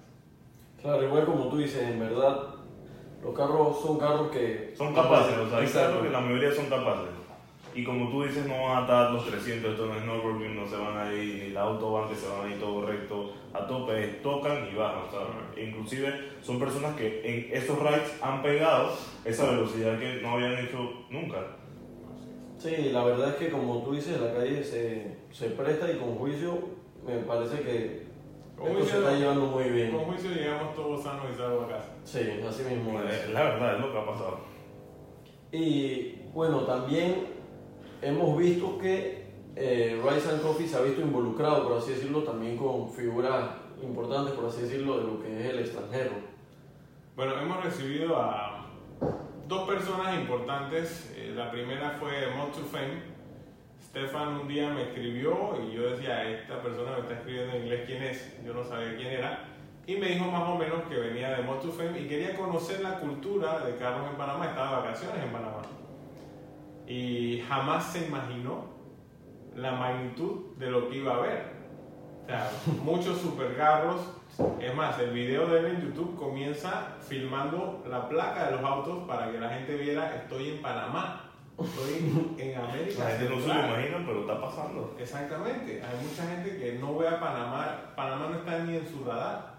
Claro, 0.81 1.03
igual 1.03 1.25
como 1.25 1.49
tú 1.49 1.57
dices, 1.57 1.83
en 1.83 1.99
verdad, 1.99 2.55
los 3.23 3.33
carros 3.35 3.81
son 3.81 3.97
carros 3.97 4.29
que... 4.31 4.73
Son 4.77 4.93
capaces, 4.93 5.37
o 5.37 5.49
sea, 5.49 5.57
hay 5.59 5.65
Exacto. 5.65 5.89
carros 5.89 6.05
que 6.05 6.11
la 6.11 6.19
mayoría 6.21 6.51
son 6.51 6.65
capaces. 6.65 7.09
Y 7.75 7.83
como 7.83 8.09
tú 8.09 8.23
dices, 8.23 8.47
no 8.47 8.53
van 8.53 8.77
a 8.77 8.83
atar 8.85 9.11
los 9.11 9.27
300, 9.27 9.71
esto 9.71 9.85
no 9.85 9.97
es 9.97 10.05
no 10.05 10.65
se 10.65 10.77
van 10.77 10.97
a 10.97 11.13
ir, 11.13 11.43
ni 11.43 11.49
la 11.49 11.63
autobahn 11.63 12.07
que 12.07 12.15
se 12.15 12.29
van 12.29 12.47
a 12.47 12.49
ir 12.49 12.57
todo 12.57 12.85
recto 12.85 13.33
a 13.53 13.67
tope, 13.67 14.07
tocan 14.23 14.69
y 14.71 14.75
bajan. 14.75 15.03
O 15.03 15.11
sea, 15.11 15.61
inclusive 15.61 16.31
son 16.41 16.57
personas 16.57 16.95
que 16.95 17.21
en 17.25 17.53
esos 17.53 17.77
rides 17.77 18.17
han 18.21 18.41
pegado 18.41 18.93
esa 19.25 19.51
velocidad 19.51 19.99
que 19.99 20.21
no 20.21 20.35
habían 20.35 20.57
hecho 20.57 21.05
nunca. 21.09 21.37
Sí, 22.57 22.91
la 22.93 23.03
verdad 23.03 23.31
es 23.31 23.35
que 23.35 23.49
como 23.49 23.83
tú 23.83 23.93
dices, 23.93 24.21
la 24.21 24.33
calle 24.33 24.63
se, 24.63 25.17
se 25.31 25.49
presta 25.49 25.91
y 25.91 25.97
con 25.97 26.15
juicio 26.15 26.57
me 27.05 27.17
parece 27.19 27.61
que 27.61 28.05
Con 28.57 28.67
esto 28.71 28.85
se 28.85 28.97
está 28.99 29.15
llevando 29.15 29.47
muy 29.47 29.65
bien. 29.65 29.91
Con 29.91 30.05
juicio 30.05 30.31
llegamos 30.31 30.73
todos 30.75 31.03
sanos 31.03 31.25
y 31.33 31.37
salvos 31.37 31.65
a 31.65 31.75
casa. 31.75 31.89
Sí, 32.05 32.21
así 32.47 32.63
mismo. 32.63 33.01
Es 33.01 33.29
la 33.31 33.43
verdad, 33.43 33.75
es 33.75 33.81
lo 33.81 33.91
que 33.91 33.99
ha 33.99 34.05
pasado. 34.05 34.39
Y 35.51 36.15
bueno, 36.33 36.61
también 36.61 37.35
hemos 38.01 38.37
visto 38.37 38.77
que 38.77 39.25
eh, 39.55 40.01
Rise 40.03 40.29
and 40.29 40.41
Coffee 40.41 40.67
se 40.67 40.77
ha 40.77 40.81
visto 40.81 41.01
involucrado, 41.01 41.67
por 41.67 41.77
así 41.77 41.91
decirlo, 41.91 42.23
también 42.23 42.57
con 42.57 42.89
figuras 42.91 43.51
importantes, 43.81 44.33
por 44.33 44.45
así 44.45 44.63
decirlo, 44.63 44.97
de 44.97 45.03
lo 45.03 45.21
que 45.21 45.39
es 45.39 45.45
el 45.49 45.59
extranjero. 45.59 46.11
Bueno, 47.15 47.39
hemos 47.39 47.63
recibido 47.63 48.17
a 48.17 48.65
dos 49.47 49.67
personas 49.67 50.15
importantes. 50.15 51.13
Eh, 51.15 51.33
la 51.35 51.51
primera 51.51 51.91
fue 51.99 52.11
Mod 52.35 52.49
to 52.49 52.65
Fame. 52.65 53.15
Stefan 53.81 54.39
un 54.41 54.47
día 54.47 54.69
me 54.71 54.83
escribió 54.83 55.57
y 55.63 55.73
yo 55.73 55.91
decía, 55.91 56.29
esta 56.29 56.61
persona 56.61 56.91
me 56.91 56.99
está 56.99 57.13
escribiendo 57.13 57.55
en 57.55 57.63
inglés 57.63 57.83
quién 57.85 58.03
es. 58.03 58.35
Yo 58.45 58.53
no 58.53 58.63
sabía 58.63 58.97
quién 58.97 59.07
era. 59.07 59.45
Y 59.87 59.95
me 59.95 60.07
dijo 60.07 60.25
más 60.25 60.49
o 60.49 60.55
menos 60.55 60.83
que 60.89 60.95
venía 60.95 61.29
de 61.37 61.43
Mod 61.43 61.59
to 61.59 61.71
Fame 61.71 62.01
y 62.01 62.07
quería 62.07 62.35
conocer 62.35 62.81
la 62.81 62.99
cultura 62.99 63.59
de 63.65 63.77
carros 63.77 64.09
en 64.09 64.17
Panamá. 64.17 64.47
Estaba 64.47 64.69
de 64.71 64.87
vacaciones 64.87 65.23
en 65.23 65.31
Panamá. 65.31 65.61
Y 66.87 67.43
jamás 67.47 67.91
se 67.91 68.07
imaginó 68.07 68.65
la 69.55 69.71
magnitud 69.71 70.55
de 70.57 70.69
lo 70.69 70.89
que 70.89 70.97
iba 70.97 71.15
a 71.15 71.19
ver. 71.21 71.55
O 72.23 72.27
sea, 72.27 72.51
muchos 72.83 73.19
supercarros. 73.19 74.01
Es 74.59 74.75
más, 74.75 74.99
el 74.99 75.11
video 75.11 75.47
de 75.47 75.59
él 75.59 75.65
en 75.67 75.81
YouTube 75.81 76.15
comienza 76.17 76.97
filmando 76.99 77.83
la 77.89 78.09
placa 78.09 78.47
de 78.47 78.51
los 78.57 78.63
autos 78.63 79.07
para 79.07 79.31
que 79.31 79.39
la 79.39 79.49
gente 79.49 79.77
viera, 79.77 80.13
estoy 80.15 80.49
en 80.49 80.61
Panamá, 80.61 81.31
estoy 81.57 82.33
en 82.37 82.57
América. 82.57 83.03
La 83.05 83.09
gente 83.11 83.29
no 83.29 83.39
se 83.39 83.47
lo 83.47 83.53
Central". 83.53 83.69
imagina, 83.69 84.03
pero 84.05 84.21
está 84.21 84.41
pasando. 84.41 84.95
Exactamente, 84.99 85.81
hay 85.81 86.05
mucha 86.05 86.27
gente 86.27 86.57
que 86.57 86.79
no 86.79 86.97
ve 86.97 87.07
a 87.07 87.19
Panamá, 87.19 87.93
Panamá 87.95 88.27
no 88.29 88.39
está 88.39 88.59
ni 88.59 88.75
en 88.75 88.85
su 88.85 89.05
radar. 89.05 89.55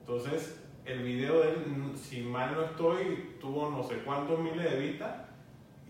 Entonces, 0.00 0.62
el 0.84 1.02
video 1.02 1.40
de 1.40 1.48
él, 1.50 1.92
si 1.96 2.22
mal 2.22 2.54
no 2.54 2.62
estoy, 2.62 3.36
tuvo 3.40 3.70
no 3.70 3.82
sé 3.82 3.96
cuántos 4.04 4.38
miles 4.38 4.70
de 4.70 4.78
vistas 4.78 5.31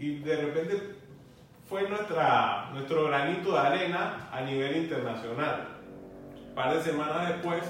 y 0.03 0.19
de 0.19 0.37
repente 0.37 0.97
fue 1.69 1.89
nuestra, 1.89 2.71
nuestro 2.73 3.05
granito 3.05 3.53
de 3.53 3.59
arena 3.59 4.29
a 4.33 4.41
nivel 4.41 4.79
internacional. 4.79 5.79
Un 6.49 6.55
par 6.57 6.75
de 6.75 6.83
semanas 6.83 7.29
después, 7.29 7.63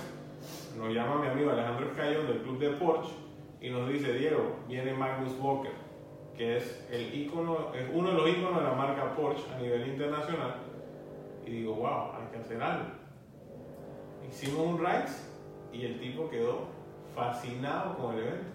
nos 0.78 0.94
llama 0.94 1.20
mi 1.20 1.28
amigo 1.28 1.50
Alejandro 1.50 1.88
Escayón 1.88 2.26
del 2.26 2.38
club 2.38 2.58
de 2.58 2.70
Porsche 2.70 3.12
y 3.60 3.68
nos 3.68 3.86
dice, 3.86 4.14
Diego, 4.14 4.56
viene 4.66 4.94
Magnus 4.94 5.38
Walker, 5.38 5.72
que 6.34 6.56
es, 6.56 6.86
el 6.90 7.14
ícono, 7.14 7.70
es 7.74 7.84
uno 7.92 8.12
de 8.12 8.14
los 8.14 8.28
íconos 8.30 8.56
de 8.56 8.62
la 8.62 8.72
marca 8.72 9.14
Porsche 9.14 9.44
a 9.54 9.58
nivel 9.58 9.88
internacional. 9.88 10.54
Y 11.44 11.50
digo, 11.50 11.74
wow, 11.74 12.12
hay 12.18 12.28
que 12.32 12.38
hacer 12.38 12.62
algo. 12.62 12.86
Hicimos 14.26 14.66
un 14.68 14.78
Rides 14.78 15.30
y 15.70 15.84
el 15.84 16.00
tipo 16.00 16.30
quedó 16.30 16.68
fascinado 17.14 17.98
con 17.98 18.14
el 18.14 18.20
evento. 18.20 18.46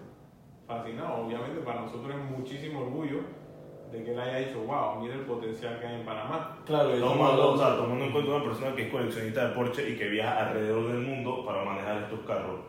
Fascinado. 0.66 1.24
Obviamente 1.24 1.60
para 1.60 1.82
nosotros 1.82 2.12
es 2.12 2.36
muchísimo 2.36 2.80
orgullo 2.80 3.37
de 3.90 4.04
que 4.04 4.12
él 4.12 4.20
haya 4.20 4.38
dicho, 4.38 4.60
wow, 4.66 5.00
mira 5.00 5.14
el 5.14 5.20
potencial 5.22 5.78
que 5.80 5.86
hay 5.86 5.94
en 6.00 6.04
Panamá. 6.04 6.58
Claro, 6.66 6.96
y 6.96 7.00
Tomando, 7.00 7.52
o 7.52 7.56
sea, 7.56 7.76
tomando 7.76 8.04
en 8.04 8.12
cuenta 8.12 8.32
una 8.32 8.44
persona 8.44 8.74
que 8.74 8.82
es 8.86 8.92
coleccionista 8.92 9.48
de 9.48 9.54
Porsche 9.54 9.90
y 9.90 9.96
que 9.96 10.08
viaja 10.08 10.48
alrededor 10.48 10.88
del 10.88 11.00
mundo 11.00 11.44
para 11.44 11.64
manejar 11.64 12.02
estos 12.02 12.20
carros. 12.20 12.60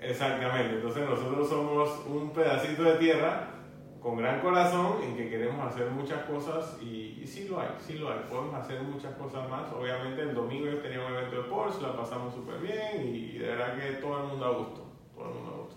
Exactamente, 0.00 0.76
entonces 0.76 1.08
nosotros 1.08 1.48
somos 1.48 2.04
un 2.06 2.30
pedacito 2.30 2.84
de 2.84 2.94
tierra 2.98 3.48
con 4.00 4.16
gran 4.16 4.40
corazón 4.40 4.98
y 5.02 5.16
que 5.16 5.28
queremos 5.28 5.66
hacer 5.66 5.90
muchas 5.90 6.22
cosas 6.22 6.78
y, 6.80 7.18
y 7.20 7.26
sí 7.26 7.48
lo 7.48 7.58
hay, 7.58 7.70
sí 7.80 7.98
lo 7.98 8.08
hay, 8.10 8.20
podemos 8.30 8.54
hacer 8.54 8.80
muchas 8.82 9.12
cosas 9.16 9.48
más. 9.50 9.72
Obviamente 9.72 10.22
el 10.22 10.34
domingo 10.34 10.66
yo 10.66 10.78
tenía 10.78 11.04
un 11.04 11.12
evento 11.12 11.36
de 11.42 11.48
Porsche, 11.48 11.82
la 11.82 11.96
pasamos 11.96 12.32
súper 12.32 12.60
bien 12.60 13.12
y 13.12 13.38
de 13.38 13.48
verdad 13.48 13.76
que 13.76 13.94
todo 13.94 14.18
el 14.22 14.28
mundo 14.28 14.44
a 14.46 14.50
gusto, 14.50 14.86
todo 15.16 15.28
el 15.28 15.34
mundo 15.34 15.50
a 15.52 15.56
gusto. 15.62 15.76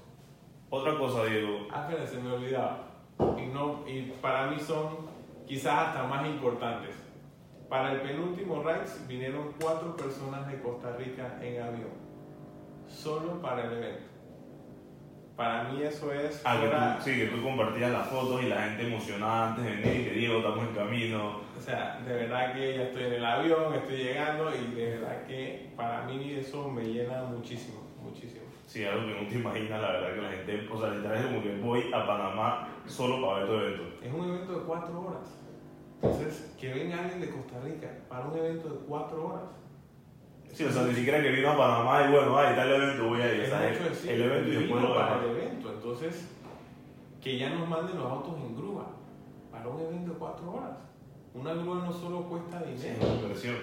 Otra 0.69 0.97
cosa, 0.99 1.25
Diego, 1.25 1.67
Ah, 1.71 1.87
espera, 1.89 2.07
se 2.07 2.19
me 2.19 2.31
olvidaba. 2.31 2.90
Y, 3.37 3.47
no, 3.47 3.87
y 3.87 4.13
para 4.21 4.47
mí 4.47 4.59
son 4.59 5.09
quizás 5.45 5.87
hasta 5.87 6.03
más 6.03 6.25
importantes. 6.25 6.95
Para 7.69 7.93
el 7.93 8.01
penúltimo 8.01 8.63
Rides 8.63 9.05
vinieron 9.07 9.53
cuatro 9.59 9.95
personas 9.95 10.45
de 10.51 10.61
Costa 10.61 10.95
Rica 10.97 11.37
en 11.41 11.61
avión, 11.61 11.93
solo 12.87 13.41
para 13.41 13.65
el 13.65 13.77
evento. 13.77 14.11
Para 15.35 15.63
mí 15.63 15.81
eso 15.81 16.13
es... 16.13 16.41
Ah, 16.45 16.59
que 16.61 16.67
tú, 16.67 17.03
sí, 17.03 17.19
que 17.19 17.27
tú 17.27 17.41
compartías 17.41 17.91
las 17.91 18.07
fotos 18.07 18.43
y 18.43 18.47
la 18.47 18.61
gente 18.61 18.87
emocionada 18.87 19.49
antes 19.49 19.63
de 19.63 19.71
venir, 19.71 20.09
que 20.09 20.19
Diego, 20.19 20.37
estamos 20.37 20.67
en 20.67 20.75
camino. 20.75 21.41
O 21.57 21.61
sea, 21.61 22.01
de 22.05 22.13
verdad 22.13 22.53
que 22.53 22.75
ya 22.75 22.83
estoy 22.83 23.03
en 23.05 23.13
el 23.13 23.25
avión, 23.25 23.73
estoy 23.73 23.97
llegando 23.97 24.51
y 24.53 24.75
de 24.75 24.89
verdad 24.97 25.25
que 25.25 25.71
para 25.75 26.03
mí 26.03 26.33
eso 26.33 26.69
me 26.69 26.83
llena 26.83 27.23
muchísimo, 27.23 27.81
muchísimo. 28.03 28.40
Sí, 28.71 28.85
algo 28.85 29.05
que 29.05 29.21
no 29.21 29.27
te 29.27 29.35
imaginas, 29.35 29.81
la 29.81 29.91
verdad, 29.91 30.15
que 30.15 30.21
la 30.21 30.29
gente, 30.29 30.69
o 30.71 30.79
sea, 30.79 30.91
literal 30.91 31.17
es 31.17 31.25
como 31.25 31.43
que 31.43 31.57
voy 31.57 31.91
a 31.93 32.07
Panamá 32.07 32.69
solo 32.87 33.19
para 33.27 33.39
ver 33.39 33.47
tu 33.47 33.53
evento. 33.55 33.83
Es 34.01 34.13
un 34.13 34.29
evento 34.29 34.53
de 34.53 34.59
cuatro 34.65 35.01
horas. 35.01 35.27
Entonces, 36.01 36.55
que 36.57 36.73
venga 36.73 36.99
alguien 37.01 37.19
de 37.19 37.29
Costa 37.31 37.59
Rica 37.65 37.89
para 38.07 38.27
un 38.27 38.37
evento 38.37 38.69
de 38.69 38.75
cuatro 38.87 39.27
horas. 39.27 39.43
Sí, 40.53 40.63
o 40.63 40.71
sea, 40.71 40.83
ni 40.83 40.93
siquiera 40.93 41.21
que 41.21 41.31
vino 41.31 41.49
a 41.51 41.57
Panamá 41.57 42.05
y 42.07 42.11
bueno, 42.13 42.37
ahí 42.37 42.51
está 42.51 42.63
el 42.63 42.81
evento, 42.81 43.09
voy 43.09 43.21
a 43.21 43.33
ir. 43.33 43.41
Es 43.41 43.49
mucho 43.53 43.89
decir, 43.89 44.11
el 44.11 44.21
evento 44.21 44.47
y 44.47 44.55
después 44.55 44.81
lo 44.83 44.95
para 44.95 45.21
el 45.21 45.29
evento. 45.31 45.73
Entonces, 45.73 46.29
que 47.19 47.37
ya 47.37 47.49
nos 47.49 47.67
manden 47.67 47.97
los 47.97 48.09
autos 48.09 48.35
en 48.37 48.55
grúa 48.55 48.85
para 49.51 49.67
un 49.67 49.81
evento 49.81 50.13
de 50.13 50.17
cuatro 50.17 50.49
horas. 50.49 50.77
Una 51.33 51.53
grúa 51.55 51.75
no 51.83 51.91
solo 51.91 52.21
cuesta 52.23 52.61
Sí, 52.61 52.71
dinero. 52.87 52.95
es 53.01 53.09
una 53.09 53.21
inversión. 53.21 53.55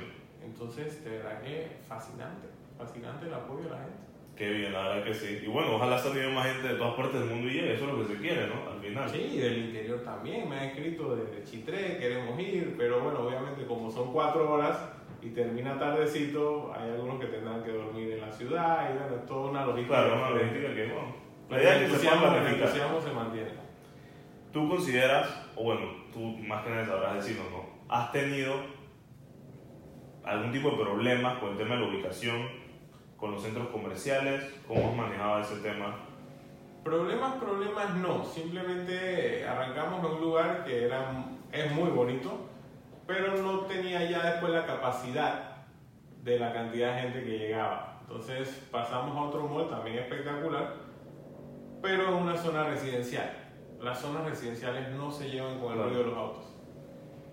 Entonces, 0.44 1.03
de 1.03 1.11
verdad 1.12 1.40
que 1.40 1.79
fascinante. 1.88 2.47
Fascinante 2.77 3.27
el 3.27 3.33
apoyo 3.33 3.64
de 3.64 3.71
la 3.71 3.79
gente. 3.79 4.09
Qué 4.38 4.51
bien, 4.51 4.72
la 4.72 4.83
verdad 4.83 5.05
que 5.05 5.14
sí. 5.14 5.40
Y 5.44 5.48
bueno, 5.48 5.74
ojalá 5.74 5.98
salga 5.98 6.29
más 6.29 6.46
gente 6.46 6.68
de 6.68 6.74
todas 6.74 6.94
partes 6.94 7.18
del 7.18 7.29
mundo 7.29 7.48
y 7.48 7.55
llegue, 7.55 7.74
eso 7.74 7.87
es 7.87 7.92
lo 7.92 8.07
que 8.07 8.14
se 8.14 8.20
quiere, 8.20 8.46
¿no? 8.46 8.70
Al 8.70 8.81
final. 8.81 9.11
Sí, 9.11 9.33
y 9.35 9.38
del 9.38 9.59
interior 9.59 10.01
también. 10.05 10.48
Me 10.48 10.61
han 10.61 10.64
escrito 10.66 11.16
desde 11.16 11.42
Chitré, 11.42 11.98
queremos 11.98 12.38
ir, 12.38 12.77
pero 12.79 13.01
bueno, 13.01 13.27
obviamente 13.27 13.66
como 13.66 13.90
son 13.90 14.12
cuatro 14.12 14.48
horas 14.53 14.92
y 15.20 15.31
termina 15.31 15.77
tardecito, 15.77 16.72
hay 16.72 16.90
algunos 16.90 17.18
que 17.18 17.27
tendrán 17.27 17.64
que 17.64 17.72
dormir 17.72 18.12
en 18.12 18.20
la 18.20 18.31
ciudad 18.31 18.88
y 18.88 18.98
bueno, 18.98 19.16
es 19.16 19.27
toda 19.27 19.51
una 19.51 19.66
logística. 19.66 19.96
Claro, 19.96 20.16
una 20.16 20.31
logística 20.31 20.72
que, 20.72 20.85
bueno. 20.87 21.16
La 21.51 21.61
idea 21.61 21.74
es 21.74 21.90
que 21.90 21.98
se 21.98 22.09
pueda 22.09 23.01
se 23.01 23.12
mantiene. 23.12 23.51
¿Tú 24.53 24.68
consideras, 24.68 25.51
o 25.57 25.64
bueno, 25.64 25.81
tú 26.12 26.20
más 26.20 26.62
que 26.62 26.70
nada 26.70 26.87
sabrás 26.87 27.14
decirlo, 27.16 27.42
¿no? 27.51 27.66
¿Has 27.88 28.12
tenido 28.12 28.55
algún 30.24 30.53
tipo 30.53 30.70
de 30.70 30.77
problemas 30.77 31.38
con 31.38 31.51
el 31.51 31.57
tema 31.57 31.74
de 31.74 31.81
la 31.81 31.88
ubicación, 31.88 32.67
con 33.18 33.33
los 33.33 33.42
centros 33.42 33.68
comerciales? 33.68 34.42
¿Cómo 34.66 34.88
has 34.88 34.96
manejado 34.96 35.40
ese 35.40 35.57
tema? 35.57 35.96
Problemas, 36.85 37.35
problemas 37.35 37.94
no. 37.96 38.24
Simplemente 38.24 39.46
arrancamos 39.46 40.04
en 40.04 40.12
un 40.12 40.20
lugar 40.20 40.64
que 40.64 40.85
era, 40.85 41.26
es 41.52 41.72
muy 41.72 41.90
bonito, 41.90 42.46
pero 43.07 43.37
no 43.42 43.61
tenía 43.61 44.09
ya 44.09 44.24
después 44.31 44.52
la 44.52 44.64
capacidad 44.64 45.57
de 46.22 46.38
la 46.38 46.52
cantidad 46.52 46.94
de 46.94 47.02
gente 47.02 47.24
que 47.24 47.38
llegaba. 47.38 47.98
Entonces 48.02 48.66
pasamos 48.70 49.16
a 49.16 49.22
otro 49.22 49.46
mall 49.48 49.68
también 49.68 49.98
espectacular, 49.98 50.76
pero 51.83 52.09
en 52.09 52.14
una 52.14 52.37
zona 52.37 52.64
residencial. 52.64 53.31
Las 53.81 54.00
zonas 54.00 54.24
residenciales 54.24 54.88
no 54.90 55.11
se 55.11 55.28
llevan 55.31 55.61
con 55.61 55.72
el 55.72 55.85
ruido 55.85 55.98
de 56.00 56.07
los 56.07 56.16
autos. 56.16 56.44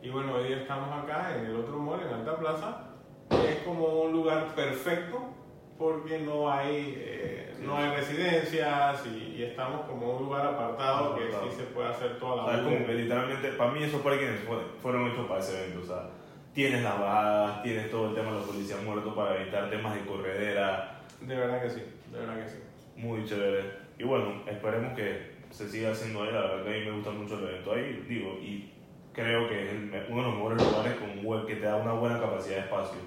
Y 0.02 0.10
bueno, 0.10 0.34
hoy 0.34 0.48
día 0.48 0.58
estamos 0.58 0.92
acá 0.92 1.36
en 1.36 1.46
el 1.46 1.56
otro 1.56 1.78
mall, 1.80 2.02
en 2.02 2.14
Alta 2.14 2.38
Plaza, 2.38 2.82
que 3.30 3.54
es 3.54 3.58
como 3.64 4.02
un 4.02 4.12
lugar 4.12 4.54
perfecto 4.54 5.35
porque 5.78 6.20
no 6.20 6.50
hay, 6.52 6.94
eh, 6.98 7.54
no 7.62 7.78
hay 7.78 7.90
residencias 7.96 9.06
y, 9.08 9.36
y 9.38 9.44
estamos 9.44 9.82
como 9.86 10.04
en 10.12 10.16
un 10.18 10.24
lugar 10.24 10.46
apartado, 10.48 11.16
que 11.16 11.24
Apartado. 11.24 11.52
sí 11.52 11.58
se 11.58 11.64
puede 11.66 11.90
hacer 11.90 12.18
toda 12.20 12.44
O 12.44 12.48
sea, 12.48 12.58
la 12.58 12.64
como 12.64 12.86
que 12.86 12.94
literalmente, 12.94 13.50
para 13.50 13.72
mí 13.72 13.84
esos 13.84 14.02
fue- 14.02 14.58
fueron 14.82 15.08
hechos 15.12 15.28
para 15.28 15.40
ese 15.40 15.58
evento. 15.66 15.82
O 15.84 15.86
sea, 15.86 16.10
tienes 16.54 16.84
las 16.84 17.00
bajadas, 17.00 17.64
tienes 17.64 17.92
todo 17.92 18.10
el 18.10 18.16
tema 18.16 18.32
de 18.32 18.38
los 18.38 18.46
policías 18.48 18.82
muertos 18.84 19.14
para 19.14 19.42
evitar 19.42 19.70
temas 19.70 19.96
de 19.96 20.02
corredera. 20.06 21.02
De 21.22 21.36
verdad 21.36 21.62
que 21.62 21.70
sí, 21.70 21.84
de 22.12 22.20
verdad 22.20 22.44
que 22.44 22.50
sí. 22.50 22.58
Muy 22.96 23.26
chévere. 23.26 23.64
Y 23.98 24.04
bueno, 24.04 24.42
esperemos 24.48 24.94
que 24.96 25.36
se 25.50 25.68
siga 25.70 25.92
haciendo 25.92 26.24
ahí. 26.24 26.32
La 26.32 26.42
verdad 26.42 26.64
que 26.66 26.70
a 26.76 26.80
mí 26.80 26.86
me 26.86 26.92
gusta 26.96 27.12
mucho 27.12 27.38
el 27.40 27.50
evento 27.50 27.74
ahí. 27.74 28.06
Digo, 28.08 28.34
y 28.42 28.72
creo 29.14 29.48
que 29.50 29.66
es 29.66 29.72
uno 30.10 30.22
de 30.22 30.28
los 30.28 30.36
mejores 30.36 30.64
lugares 30.64 30.94
con 30.96 31.26
web 31.26 31.46
que 31.46 31.56
te 31.56 31.66
da 31.66 31.76
una 31.78 31.94
buena 31.94 32.20
capacidad 32.20 32.56
de 32.58 32.62
espacio. 32.64 33.00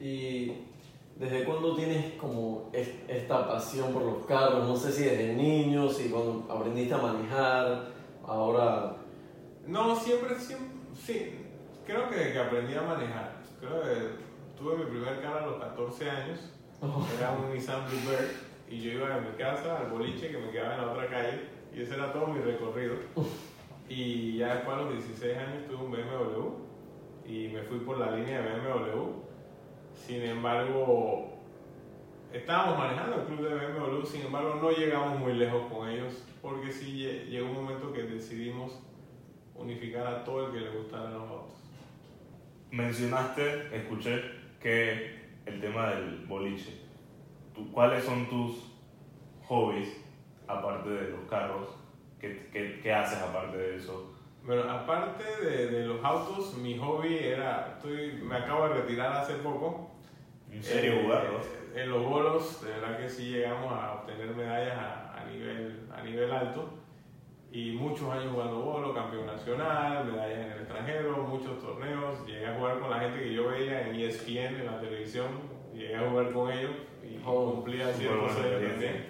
¿Y 0.00 0.52
desde 1.16 1.44
cuándo 1.44 1.76
tienes 1.76 2.14
como 2.14 2.70
es- 2.72 2.94
esta 3.08 3.46
pasión 3.46 3.92
por 3.92 4.02
los 4.02 4.26
carros? 4.26 4.66
No 4.66 4.76
sé 4.76 4.90
si 4.92 5.04
desde 5.04 5.34
niño, 5.34 5.88
si 5.90 6.08
cuando 6.08 6.46
aprendiste 6.50 6.94
a 6.94 6.98
manejar, 6.98 7.88
ahora... 8.26 8.96
No, 9.66 9.94
siempre, 9.94 10.34
siempre, 10.36 10.68
sí, 10.98 11.34
creo 11.86 12.08
que, 12.08 12.32
que 12.32 12.38
aprendí 12.38 12.74
a 12.74 12.82
manejar. 12.82 13.40
Creo 13.60 13.82
que 13.82 14.58
tuve 14.58 14.78
mi 14.78 14.84
primer 14.84 15.20
carro 15.20 15.38
a 15.38 15.46
los 15.48 15.60
14 15.60 16.10
años, 16.10 16.40
era 17.18 17.32
un 17.32 17.52
Nissan 17.54 17.84
Bluebird, 17.86 18.30
y 18.70 18.80
yo 18.80 18.92
iba 18.92 19.16
de 19.16 19.20
mi 19.20 19.36
casa 19.36 19.78
al 19.80 19.90
boliche 19.90 20.30
que 20.30 20.38
me 20.38 20.50
quedaba 20.50 20.74
en 20.76 20.80
la 20.86 20.92
otra 20.92 21.08
calle, 21.10 21.40
y 21.74 21.82
ese 21.82 21.94
era 21.94 22.10
todo 22.12 22.28
mi 22.28 22.40
recorrido. 22.40 22.94
Y 23.88 24.38
ya 24.38 24.54
después 24.54 24.76
a 24.78 24.80
los 24.82 24.92
16 24.94 25.36
años 25.36 25.66
tuve 25.66 25.76
un 25.84 25.90
BMW, 25.90 26.48
y 27.26 27.48
me 27.48 27.62
fui 27.62 27.78
por 27.80 27.98
la 27.98 28.12
línea 28.12 28.40
de 28.40 28.48
BMW. 28.48 29.29
Sin 30.06 30.22
embargo, 30.22 31.38
estábamos 32.32 32.78
manejando 32.78 33.16
el 33.20 33.26
club 33.26 33.48
de 33.48 33.54
BMW, 33.54 34.04
sin 34.04 34.22
embargo 34.22 34.56
no 34.60 34.70
llegamos 34.70 35.18
muy 35.18 35.34
lejos 35.34 35.70
con 35.72 35.88
ellos, 35.88 36.24
porque 36.42 36.72
sí 36.72 36.98
lle- 37.04 37.26
llegó 37.28 37.48
un 37.50 37.54
momento 37.64 37.92
que 37.92 38.02
decidimos 38.04 38.80
unificar 39.54 40.06
a 40.06 40.24
todo 40.24 40.46
el 40.46 40.52
que 40.52 40.60
le 40.60 40.70
gustaran 40.78 41.12
los 41.12 41.22
autos. 41.30 41.54
Mencionaste, 42.70 43.76
escuché 43.76 44.22
que 44.60 45.20
el 45.46 45.60
tema 45.60 45.90
del 45.90 46.24
boliche. 46.26 46.80
¿Cuáles 47.72 48.04
son 48.04 48.28
tus 48.28 48.72
hobbies 49.46 49.88
aparte 50.46 50.88
de 50.88 51.10
los 51.10 51.28
carros? 51.28 51.68
¿Qué, 52.20 52.48
qué, 52.52 52.80
qué 52.82 52.92
haces 52.92 53.18
aparte 53.18 53.56
de 53.56 53.76
eso? 53.76 54.12
Bueno, 54.44 54.62
aparte 54.70 55.24
de, 55.44 55.66
de 55.68 55.84
los 55.86 56.02
autos, 56.04 56.54
mi 56.56 56.76
hobby 56.78 57.18
era, 57.18 57.74
estoy, 57.76 58.12
me 58.22 58.36
acabo 58.36 58.68
de 58.68 58.74
retirar 58.74 59.12
hace 59.16 59.34
poco. 59.34 59.90
¿En 60.50 60.62
serio 60.62 60.92
Eh, 60.94 61.02
jugarlos? 61.04 61.46
En 61.74 61.90
los 61.90 62.04
bolos, 62.04 62.62
de 62.64 62.70
verdad 62.72 62.98
que 62.98 63.08
sí 63.08 63.30
llegamos 63.30 63.72
a 63.72 63.92
obtener 63.94 64.34
medallas 64.34 64.76
a, 64.76 65.20
a 65.20 65.24
nivel, 65.26 65.86
a 65.94 66.02
nivel 66.02 66.30
alto. 66.32 66.68
Y 67.52 67.72
muchos 67.72 68.08
años 68.10 68.32
jugando 68.32 68.60
bolo, 68.60 68.94
campeón 68.94 69.26
nacional, 69.26 70.04
medallas 70.06 70.38
en 70.38 70.52
el 70.52 70.58
extranjero, 70.60 71.18
muchos 71.18 71.60
torneos. 71.60 72.24
Llegué 72.26 72.46
a 72.46 72.54
jugar 72.56 72.78
con 72.80 72.90
la 72.90 73.00
gente 73.00 73.20
que 73.22 73.32
yo 73.34 73.48
veía 73.48 73.88
en 73.88 73.96
ESPN, 73.96 74.56
en 74.60 74.66
la 74.66 74.80
televisión. 74.80 75.26
Llegué 75.74 75.96
a 75.96 76.08
jugar 76.08 76.32
con 76.32 76.50
ellos 76.50 76.70
y 77.04 77.20
Oh, 77.26 77.52
cumplía 77.52 77.92
ciertos 77.92 78.36
años 78.36 78.62
también. 78.70 79.06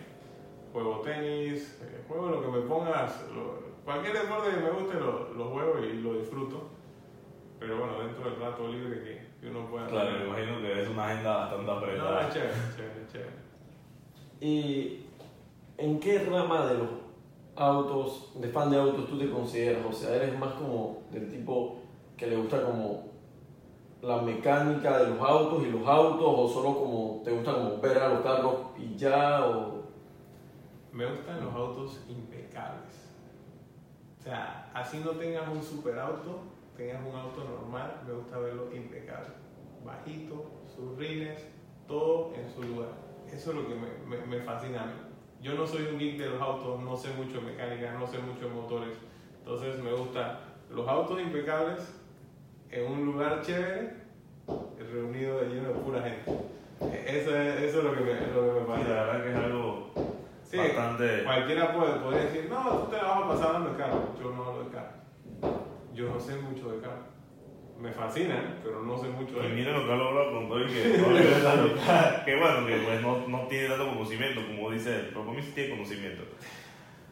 Juego 0.72 1.00
tenis, 1.00 1.80
eh, 1.82 2.02
juego 2.08 2.28
lo 2.28 2.42
que 2.42 2.48
me 2.48 2.60
pongas. 2.66 3.26
lo- 3.34 3.69
cualquier 3.90 4.22
deporte 4.22 4.50
que 4.50 4.56
me 4.56 4.70
guste 4.70 5.00
lo, 5.00 5.34
lo 5.34 5.44
juego 5.46 5.78
y 5.80 5.92
lo 6.00 6.14
disfruto. 6.14 6.62
Pero 7.58 7.78
bueno, 7.78 7.98
dentro 7.98 8.30
del 8.30 8.40
rato 8.40 8.68
libre 8.68 9.02
que, 9.02 9.26
que 9.40 9.50
uno 9.50 9.66
pueda 9.70 9.86
Claro, 9.88 10.18
me 10.18 10.26
imagino 10.28 10.60
que 10.60 10.82
es 10.82 10.88
una 10.88 11.06
agenda 11.08 11.36
bastante 11.38 11.66
No, 11.66 11.72
apretada. 11.72 12.28
es 12.28 12.34
chévere, 12.34 12.52
chévere, 12.76 13.06
chévere. 13.12 13.30
¿Y 14.40 15.00
en 15.76 16.00
qué 16.00 16.20
rama 16.20 16.66
de 16.66 16.78
los 16.78 16.88
autos, 17.56 18.32
de 18.40 18.48
fan 18.48 18.70
de 18.70 18.78
autos 18.78 19.06
tú 19.08 19.18
te 19.18 19.30
consideras? 19.30 19.84
O 19.88 19.92
sea, 19.92 20.14
¿eres 20.14 20.38
más 20.38 20.54
como 20.54 21.02
del 21.10 21.30
tipo 21.30 21.80
que 22.16 22.28
le 22.28 22.36
gusta 22.36 22.62
como 22.62 23.10
la 24.02 24.22
mecánica 24.22 24.98
de 25.00 25.10
los 25.10 25.20
autos 25.20 25.62
y 25.66 25.70
los 25.70 25.86
autos 25.86 26.24
o 26.26 26.48
solo 26.48 26.74
como 26.78 27.20
te 27.22 27.32
gusta 27.32 27.52
como 27.52 27.78
ver 27.80 27.98
a 27.98 28.08
los 28.08 28.20
carros 28.20 28.54
y 28.78 28.96
ya 28.96 29.44
o 29.44 29.82
Me 30.92 31.04
gustan 31.04 31.44
los 31.44 31.54
autos 31.54 32.00
sea, 34.30 34.70
así 34.74 34.98
no 35.04 35.10
tengas 35.12 35.48
un 35.48 35.62
superauto, 35.62 36.40
tengas 36.76 37.00
un 37.06 37.14
auto 37.18 37.44
normal, 37.44 38.00
me 38.06 38.12
gusta 38.14 38.38
verlo 38.38 38.68
impecable. 38.74 39.28
Bajito, 39.84 40.44
sus 40.74 40.96
rines, 40.98 41.38
todo 41.88 42.32
en 42.36 42.48
su 42.52 42.62
lugar. 42.62 42.88
Eso 43.32 43.50
es 43.50 43.56
lo 43.56 43.68
que 43.68 43.74
me, 43.74 44.16
me- 44.16 44.26
me 44.26 44.40
fascina 44.42 44.82
a 44.82 44.86
mí. 44.86 44.92
Yo 45.42 45.54
no 45.54 45.66
soy 45.66 45.86
un 45.86 45.98
geek 45.98 46.18
de 46.18 46.30
los 46.30 46.40
autos, 46.40 46.80
no 46.80 46.96
sé 46.96 47.08
mucho 47.14 47.40
de 47.40 47.52
mecánica, 47.52 47.92
no 47.98 48.06
sé 48.06 48.18
mucho 48.18 48.46
de 48.48 48.54
motores. 48.54 48.96
Entonces 49.38 49.78
me 49.82 49.92
gustan 49.92 50.38
los 50.70 50.86
autos 50.86 51.20
impecables 51.20 51.92
en 52.70 52.86
un 52.92 53.06
lugar 53.06 53.40
chévere, 53.42 53.94
reunido 54.92 55.40
lleno 55.42 55.68
de 55.68 55.74
pura 55.80 56.02
gente. 56.02 56.30
Eso 57.06 57.36
es, 57.36 57.62
eso 57.62 57.78
es 57.78 57.84
lo 57.84 57.94
que 57.94 58.00
me, 58.00 58.12
lo 58.34 58.54
que 58.54 58.60
me 58.60 58.60
Sí, 58.60 58.66
fascina. 58.66 58.94
la 58.94 59.02
verdad 59.04 59.22
que 59.24 59.30
es 59.30 59.36
algo 59.36 59.89
Sí, 60.50 60.56
bastante... 60.56 61.22
Cualquiera 61.22 61.72
puede, 61.72 61.92
podría 62.00 62.24
decir, 62.24 62.48
no, 62.50 62.62
tú 62.78 62.90
te 62.90 62.96
vas 62.96 63.16
a 63.16 63.28
pasar 63.28 63.46
hablando 63.48 63.70
de 63.70 63.76
carro. 63.76 64.02
Yo 64.20 64.30
no 64.32 64.44
hablo 64.44 64.64
de 64.64 64.70
carro. 64.70 64.90
Yo 65.94 66.08
no 66.08 66.18
sé 66.20 66.36
mucho 66.36 66.72
de 66.72 66.80
carro. 66.80 67.10
Me 67.78 67.92
fascinan, 67.92 68.58
pero 68.62 68.82
no 68.82 68.98
sé 68.98 69.08
mucho 69.08 69.36
Y 69.42 69.48
de 69.48 69.54
miren 69.54 69.74
lo 69.74 69.86
que 69.86 69.96
lo 69.96 70.08
hablado 70.08 70.32
con 70.32 70.48
todo 70.48 70.60
y 70.60 70.66
que 70.66 70.82
que- 72.24 72.36
bueno, 72.36 72.66
que 72.66 72.76
pues 72.84 73.00
no, 73.00 73.28
no 73.28 73.46
tiene 73.46 73.68
tanto 73.68 73.88
conocimiento, 73.88 74.40
como 74.46 74.70
dice 74.70 74.96
él, 74.96 75.06
pero 75.10 75.24
mí 75.24 75.40
sí 75.40 75.52
tiene 75.54 75.70
conocimiento. 75.70 76.24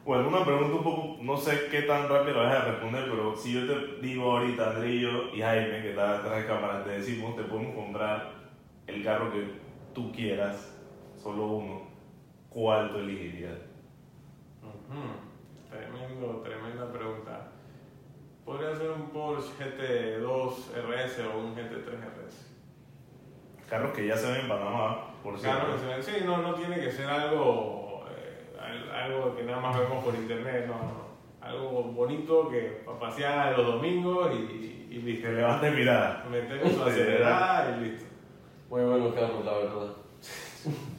Bueno, 0.05 0.29
una 0.29 0.45
pregunta 0.45 0.77
un 0.77 0.83
poco, 0.83 1.17
no 1.23 1.37
sé 1.37 1.69
qué 1.71 1.83
tan 1.83 2.09
rápido 2.09 2.39
vas 2.39 2.55
a 2.55 2.65
responder, 2.65 3.05
pero 3.09 3.37
si 3.37 3.53
yo 3.55 3.67
te 3.67 4.01
digo 4.07 4.33
ahorita, 4.33 4.71
Andrillo 4.71 5.35
y 5.35 5.41
Jaime, 5.41 5.83
que 5.83 5.91
está 5.91 6.19
detrás 6.19 6.41
de 6.43 6.47
cámara, 6.47 6.83
te 6.85 6.91
decimos, 6.91 7.37
te 7.37 7.43
podemos 7.43 7.75
comprar 7.75 8.33
el 8.87 9.05
carro 9.05 9.31
que 9.33 9.45
tú 9.95 10.11
quieras, 10.13 10.75
solo 11.23 11.45
uno, 11.47 11.88
¿cuál 12.51 12.91
tú 12.93 12.99
elegirías? 12.99 13.59
Ujú. 14.63 15.71
Tremendo, 15.71 16.41
tremenda 16.43 16.91
pregunta. 16.93 17.49
Podría 18.45 18.75
ser 18.77 18.91
un 18.91 19.11
Porsche 19.11 19.53
GT2 19.59 20.53
RS 20.75 21.21
o 21.27 21.39
un 21.39 21.55
GT3 21.55 22.01
RS. 22.01 22.47
Carros 23.69 23.93
que 23.93 24.07
ya 24.07 24.17
se 24.17 24.31
ven 24.33 24.41
en 24.43 24.49
Panamá, 24.49 25.13
por 25.23 25.39
cierto. 25.39 25.59
Claro, 25.61 25.75
que 25.75 25.81
se 25.81 25.87
ven- 25.87 26.03
sí, 26.03 26.25
no, 26.25 26.39
no 26.39 26.55
tiene 26.55 26.81
que 26.81 26.91
ser 26.91 27.07
algo, 27.07 28.05
eh, 28.11 28.57
al- 28.59 28.91
algo 28.91 29.37
que 29.37 29.43
nada 29.43 29.61
más 29.61 29.79
vemos 29.79 30.03
por 30.03 30.15
internet, 30.15 30.65
no, 30.67 30.75
no. 30.75 31.09
Algo 31.47 31.83
bonito 31.85 32.49
que 32.49 32.83
para 32.87 32.99
pasear 32.99 33.57
los 33.59 33.67
domingos 33.67 34.31
y, 34.35 34.89
y 34.91 35.03
listo. 35.03 35.29
Que 35.29 35.35
levante 35.35 35.71
mirada. 35.71 36.25
Metemos 36.31 36.73
su 36.73 36.83
acelerada 36.85 37.77
y 37.77 37.85
listo. 37.85 38.07
muy 38.71 38.83
buenos 38.85 39.15
carros 39.15 39.45
la 39.45 39.53
verdad. 39.53 39.93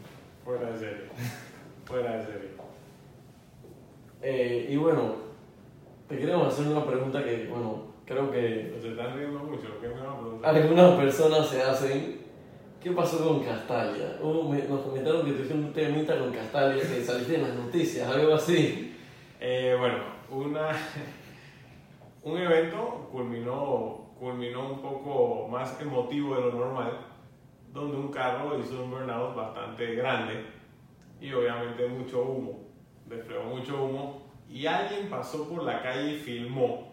Fuera 0.49 0.71
de 0.71 0.79
serie. 0.79 1.03
Fuera 1.85 2.17
de 2.17 2.25
serie. 2.25 2.49
Eh, 4.23 4.67
y 4.71 4.77
bueno, 4.77 5.13
te 6.07 6.17
queremos 6.17 6.47
hacer 6.51 6.67
una 6.71 6.85
pregunta 6.85 7.23
que 7.23 7.47
bueno, 7.47 7.83
creo 8.05 8.31
que 8.31 8.75
Se 8.81 8.89
están 8.89 9.15
riendo 9.15 9.39
mucho. 9.39 9.79
¿Qué 9.79 9.87
me 9.89 9.93
van 9.93 10.07
a 10.07 10.19
preguntar? 10.19 10.55
algunas 10.55 10.91
personas 10.99 11.47
se 11.47 11.61
hacen. 11.61 12.19
¿Qué 12.81 12.91
pasó 12.91 13.23
con 13.27 13.43
Castalia? 13.43 14.17
Hubo- 14.23 14.49
me- 14.49 14.63
nos 14.63 14.81
comentaron 14.81 15.23
que 15.25 15.33
tuviste 15.33 15.53
un 15.53 15.71
temita 15.71 16.17
con 16.17 16.31
Castalia, 16.31 16.81
que 16.81 17.03
saliste 17.03 17.35
en 17.35 17.43
las 17.43 17.53
noticias, 17.55 18.07
algo 18.09 18.33
así. 18.33 18.95
Eh, 19.39 19.75
bueno, 19.77 19.97
una, 20.31 20.69
un 22.23 22.37
evento 22.37 23.07
culminó, 23.11 24.13
culminó 24.19 24.73
un 24.73 24.81
poco 24.81 25.47
más 25.49 25.79
emotivo 25.81 26.35
de 26.35 26.41
lo 26.41 26.51
normal, 26.53 26.91
donde 27.73 27.97
un 27.97 28.09
carro 28.09 28.57
hizo 28.59 28.83
un 28.83 28.91
burnout 28.91 29.35
bastante 29.35 29.95
grande 29.95 30.45
y 31.21 31.31
obviamente 31.33 31.87
mucho 31.87 32.23
humo, 32.23 32.59
desplegó 33.05 33.43
mucho 33.43 33.83
humo 33.83 34.29
y 34.47 34.65
alguien 34.65 35.09
pasó 35.09 35.47
por 35.47 35.63
la 35.63 35.81
calle 35.81 36.13
y 36.13 36.19
filmó. 36.19 36.89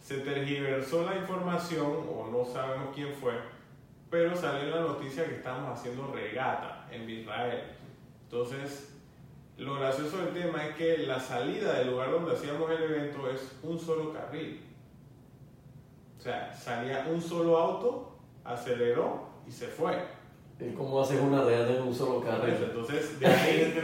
Se 0.00 0.18
tergiversó 0.18 1.04
la 1.04 1.16
información 1.16 2.06
o 2.08 2.28
no 2.30 2.44
sabemos 2.44 2.94
quién 2.94 3.12
fue, 3.12 3.34
pero 4.08 4.34
salió 4.36 4.62
en 4.62 4.70
la 4.70 4.80
noticia 4.80 5.26
que 5.26 5.36
estamos 5.36 5.78
haciendo 5.78 6.12
regata 6.12 6.86
en 6.90 7.10
Israel. 7.10 7.72
Entonces, 8.22 8.96
lo 9.58 9.74
gracioso 9.74 10.18
del 10.18 10.32
tema 10.32 10.66
es 10.66 10.76
que 10.76 10.98
la 10.98 11.18
salida 11.18 11.74
del 11.78 11.90
lugar 11.90 12.10
donde 12.10 12.34
hacíamos 12.34 12.70
el 12.70 12.82
evento 12.84 13.28
es 13.28 13.58
un 13.62 13.78
solo 13.78 14.12
carril. 14.12 14.62
O 16.18 16.20
sea, 16.20 16.52
salía 16.52 17.06
un 17.10 17.20
solo 17.20 17.58
auto, 17.58 18.18
aceleró 18.44 19.35
y 19.46 19.50
se 19.52 19.66
fue. 19.66 19.92
Eh, 20.58 20.74
¿Cómo 20.76 21.00
haces 21.00 21.20
una 21.20 21.42
regata 21.42 21.74
en 21.74 21.82
un 21.82 21.94
solo 21.94 22.22
carril? 22.22 22.54
Entonces, 22.54 23.20
de 23.20 23.26
Ahí 23.26 23.74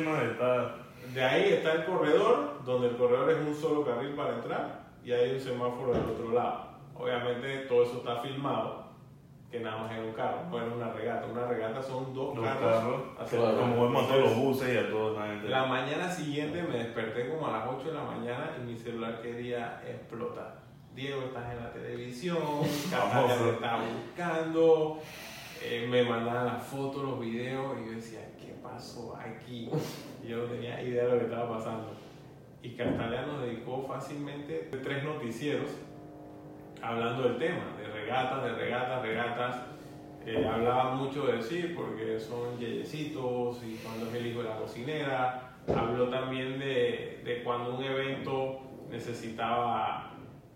de 1.14 1.22
ahí 1.22 1.52
está 1.52 1.72
el 1.72 1.84
corredor, 1.84 2.62
donde 2.64 2.88
el 2.88 2.96
corredor 2.96 3.30
es 3.30 3.46
un 3.46 3.54
solo 3.54 3.84
carril 3.84 4.14
para 4.14 4.36
entrar, 4.36 4.84
y 5.04 5.12
hay 5.12 5.34
un 5.34 5.40
semáforo 5.40 5.92
del 5.92 6.04
otro 6.08 6.32
lado. 6.32 6.68
Obviamente 6.94 7.66
todo 7.68 7.82
eso 7.82 7.98
está 7.98 8.20
filmado, 8.22 8.86
que 9.50 9.60
nada 9.60 9.82
más 9.82 9.92
es 9.92 9.98
un 9.98 10.12
carro, 10.12 10.38
no 10.50 10.58
es 10.58 10.72
una 10.72 10.92
regata. 10.92 11.26
Una 11.26 11.46
regata 11.46 11.82
son 11.82 12.14
dos, 12.14 12.34
Dos 12.34 12.44
carros. 12.44 12.62
carros. 13.16 13.28
Claro. 13.28 13.58
Como 13.58 13.82
vemos 13.84 14.04
a 14.04 14.08
todos 14.08 14.20
los 14.22 14.36
buses 14.36 14.74
y 14.74 14.78
a 14.78 14.90
toda 14.90 15.20
la 15.20 15.26
gente. 15.32 15.48
La 15.48 15.66
mañana 15.66 16.10
siguiente 16.10 16.62
me 16.62 16.78
desperté 16.78 17.28
como 17.28 17.48
a 17.48 17.58
las 17.58 17.68
8 17.68 17.88
de 17.88 17.94
la 17.94 18.04
mañana 18.04 18.50
y 18.58 18.64
mi 18.64 18.78
celular 18.78 19.20
quería 19.20 19.82
explotar. 19.86 20.62
Diego, 20.94 21.22
estás 21.22 21.52
en 21.52 21.64
la 21.64 21.72
televisión, 21.72 22.38
Catalina 22.90 23.34
te 23.36 23.50
está 23.50 23.78
buscando, 23.78 24.98
eh, 25.64 25.86
me 25.88 26.02
mandaban 26.04 26.46
las 26.46 26.66
fotos, 26.66 27.02
los 27.02 27.20
videos 27.20 27.76
y 27.80 27.86
yo 27.86 27.92
decía, 27.92 28.20
¿qué 28.38 28.54
pasó 28.62 29.16
aquí? 29.16 29.68
Yo 30.26 30.38
no 30.38 30.44
tenía 30.44 30.80
idea 30.82 31.04
de 31.04 31.12
lo 31.12 31.18
que 31.18 31.24
estaba 31.24 31.56
pasando. 31.56 31.92
Y 32.62 32.70
Castalia 32.70 33.22
nos 33.22 33.42
dedicó 33.42 33.84
fácilmente 33.88 34.68
tres 34.82 35.02
noticieros 35.02 35.70
hablando 36.80 37.24
del 37.24 37.38
tema, 37.38 37.76
de 37.78 37.88
regatas, 37.88 38.44
de 38.44 38.52
regatas, 38.54 39.02
regatas. 39.02 39.56
Eh, 40.26 40.46
hablaba 40.46 40.94
mucho 40.94 41.26
de 41.26 41.42
sí, 41.42 41.72
porque 41.74 42.20
son 42.20 42.58
yeyecitos 42.58 43.62
y 43.64 43.76
cuando 43.82 44.06
es 44.08 44.14
el 44.14 44.26
hijo 44.26 44.42
de 44.42 44.48
la 44.48 44.56
cocinera. 44.56 45.48
Habló 45.74 46.08
también 46.08 46.58
de, 46.58 47.20
de 47.24 47.42
cuando 47.44 47.76
un 47.76 47.84
evento 47.84 48.60
necesitaba, 48.90 50.12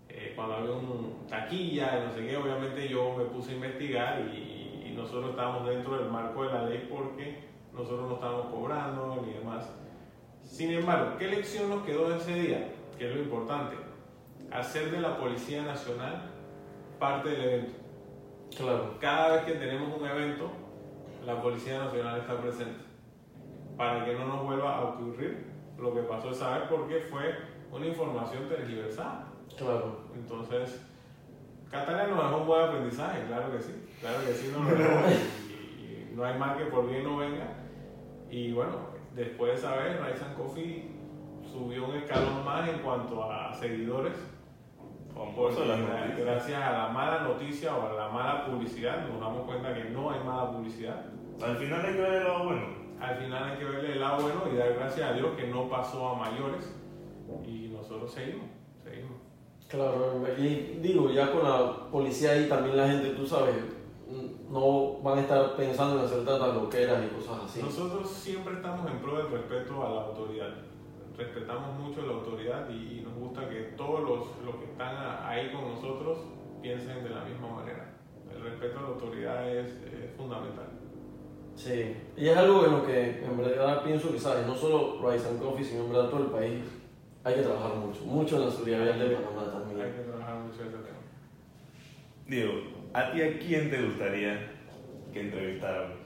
eh, 0.09 0.33
cuando 0.35 0.55
había 0.55 0.71
un 0.71 1.27
taquilla 1.27 2.05
no 2.05 2.13
sé 2.13 2.25
qué. 2.27 2.37
Obviamente 2.37 2.87
yo 2.87 3.15
me 3.17 3.25
puse 3.25 3.51
a 3.51 3.55
investigar 3.55 4.21
y 4.33 4.56
nosotros 4.97 5.29
estábamos 5.29 5.67
dentro 5.67 5.97
del 5.97 6.09
marco 6.09 6.43
de 6.43 6.53
la 6.53 6.63
ley 6.63 6.87
porque 6.89 7.43
nosotros 7.71 8.09
no 8.09 8.15
estábamos 8.15 8.47
cobrando 8.47 9.23
ni 9.23 9.33
demás. 9.33 9.69
Sin 10.43 10.71
embargo, 10.71 11.17
¿qué 11.19 11.27
lección 11.27 11.69
nos 11.69 11.83
quedó 11.83 12.09
de 12.09 12.17
ese 12.17 12.33
día? 12.33 12.73
Que 12.97 13.07
es 13.07 13.15
lo 13.15 13.21
importante. 13.21 13.75
Hacer 14.51 14.89
de 14.89 14.99
la 14.99 15.17
Policía 15.17 15.61
Nacional 15.61 16.31
parte 16.97 17.29
del 17.29 17.41
evento. 17.41 17.73
Claro. 18.57 18.95
Cada 18.99 19.33
vez 19.33 19.43
que 19.45 19.53
tenemos 19.53 19.95
un 19.99 20.07
evento, 20.07 20.49
la 21.25 21.41
Policía 21.41 21.77
Nacional 21.77 22.21
está 22.21 22.41
presente. 22.41 22.83
Para 23.77 24.03
que 24.03 24.13
no 24.15 24.25
nos 24.25 24.43
vuelva 24.43 24.77
a 24.77 24.83
ocurrir 24.85 25.45
lo 25.77 25.93
que 25.93 26.01
pasó 26.01 26.31
esa 26.31 26.57
vez, 26.57 26.67
porque 26.69 27.01
fue 27.01 27.35
una 27.71 27.85
información 27.85 28.49
tergiversada. 28.49 29.27
Claro. 29.55 30.07
Entonces, 30.15 30.81
Catalina 31.71 32.07
nos 32.07 32.23
dejó 32.23 32.37
un 32.37 32.47
buen 32.47 32.63
aprendizaje, 32.63 33.23
claro 33.27 33.51
que 33.51 33.59
sí. 33.59 33.87
Claro 33.99 34.19
que 34.25 34.33
sí, 34.33 34.51
nos 34.53 34.69
lo 34.69 34.75
dejó. 34.75 35.09
Y, 35.49 36.11
y 36.11 36.11
no 36.15 36.23
hay 36.23 36.37
mal 36.37 36.57
que 36.57 36.65
por 36.65 36.89
bien 36.89 37.03
no 37.03 37.17
venga. 37.17 37.47
Y 38.29 38.51
bueno, 38.51 38.77
después 39.15 39.53
de 39.53 39.57
esa 39.57 39.75
vez, 39.75 39.99
and 40.21 40.37
Coffee 40.37 40.91
subió 41.51 41.85
un 41.85 41.95
escalón 41.95 42.43
más 42.45 42.67
en 42.69 42.79
cuanto 42.79 43.23
a 43.23 43.53
seguidores. 43.53 44.13
Noticias. 45.15 46.19
gracias 46.19 46.61
a 46.61 46.71
la 46.71 46.87
mala 46.89 47.21
noticia 47.21 47.75
o 47.75 47.87
a 47.87 47.93
la 47.93 48.09
mala 48.09 48.45
publicidad, 48.45 49.07
nos 49.07 49.19
damos 49.19 49.45
cuenta 49.45 49.73
que 49.73 49.85
no 49.85 50.11
hay 50.11 50.19
mala 50.23 50.51
publicidad. 50.51 51.05
Al 51.41 51.57
final 51.57 51.85
hay 51.85 51.93
que 51.93 52.01
ver 52.01 52.13
el 52.13 52.23
lado 52.23 52.43
bueno. 52.45 52.67
Al 52.99 53.15
final 53.15 53.43
hay 53.43 53.57
que 53.57 53.65
verle 53.65 53.91
el 53.93 53.99
lado 53.99 54.21
bueno 54.21 54.43
y 54.51 54.55
dar 54.55 54.73
gracias 54.73 55.11
a 55.11 55.13
Dios 55.13 55.35
que 55.35 55.47
no 55.47 55.69
pasó 55.69 56.09
a 56.09 56.15
mayores. 56.15 56.75
Y 57.45 57.69
nosotros 57.69 58.11
seguimos. 58.11 58.56
Claro, 59.67 60.23
y 60.37 60.79
digo, 60.81 61.09
ya 61.11 61.31
con 61.31 61.43
la 61.43 61.89
policía 61.91 62.31
ahí 62.31 62.47
también 62.47 62.77
la 62.77 62.87
gente, 62.87 63.09
tú 63.09 63.25
sabes, 63.27 63.55
no 64.49 64.99
van 65.01 65.17
a 65.17 65.21
estar 65.21 65.55
pensando 65.57 65.99
en 65.99 66.05
hacer 66.05 66.23
tantas 66.25 66.55
loqueras 66.55 67.03
y 67.03 67.13
cosas 67.15 67.43
así. 67.43 67.61
Nosotros 67.61 68.09
siempre 68.09 68.53
estamos 68.53 68.89
en 68.89 68.99
pro 68.99 69.17
del 69.17 69.29
respeto 69.31 69.85
a 69.85 69.89
la 69.89 70.01
autoridad. 70.05 70.53
Respetamos 71.17 71.77
mucho 71.79 72.03
la 72.05 72.13
autoridad 72.13 72.69
y, 72.69 72.99
y 72.99 73.01
nos 73.03 73.15
gusta 73.15 73.49
que 73.49 73.73
todos 73.75 74.01
los, 74.01 74.19
los 74.45 74.55
que 74.55 74.65
están 74.71 74.95
a- 74.95 75.27
ahí 75.27 75.51
con 75.51 75.67
nosotros 75.73 76.19
piensen 76.61 77.03
de 77.03 77.09
la 77.09 77.25
misma 77.25 77.49
manera. 77.49 77.97
El 78.33 78.41
respeto 78.43 78.79
a 78.79 78.81
la 78.83 78.87
autoridad 78.89 79.49
es, 79.51 79.67
es 79.67 80.15
fundamental. 80.15 80.67
Sí, 81.55 81.95
y 82.15 82.27
es 82.27 82.37
algo 82.37 82.65
en 82.65 82.71
lo 82.71 82.85
que 82.85 83.25
en 83.25 83.35
verdad 83.37 83.83
pienso 83.83 84.11
que, 84.11 84.19
¿sabes? 84.19 84.45
No 84.45 84.55
solo 84.55 85.01
Rice 85.11 85.27
and 85.27 85.41
Coffee, 85.41 85.65
sino 85.65 85.85
en 85.85 85.91
verdad 85.91 86.09
todo 86.09 86.19
el 86.21 86.27
país 86.27 86.63
hay 87.27 87.35
que 87.35 87.41
trabajar 87.41 87.75
mucho, 87.75 88.05
mucho 88.05 88.37
en 88.37 88.45
la 88.45 88.51
seguridad 88.51 88.83
vial 88.83 88.99
de 88.99 89.15
Panamá 89.15 89.41
Hay 89.41 89.51
también. 89.51 89.93
que 89.93 90.01
trabajar 90.03 90.35
mucho 90.39 90.61
ese 90.61 90.77
tema. 90.77 90.97
Diego, 92.25 92.53
¿a 92.93 93.11
ti 93.11 93.21
a 93.21 93.37
quién 93.37 93.69
te 93.69 93.81
gustaría 93.81 94.51
que 95.11 95.19
entrevistáramos? 95.19 95.97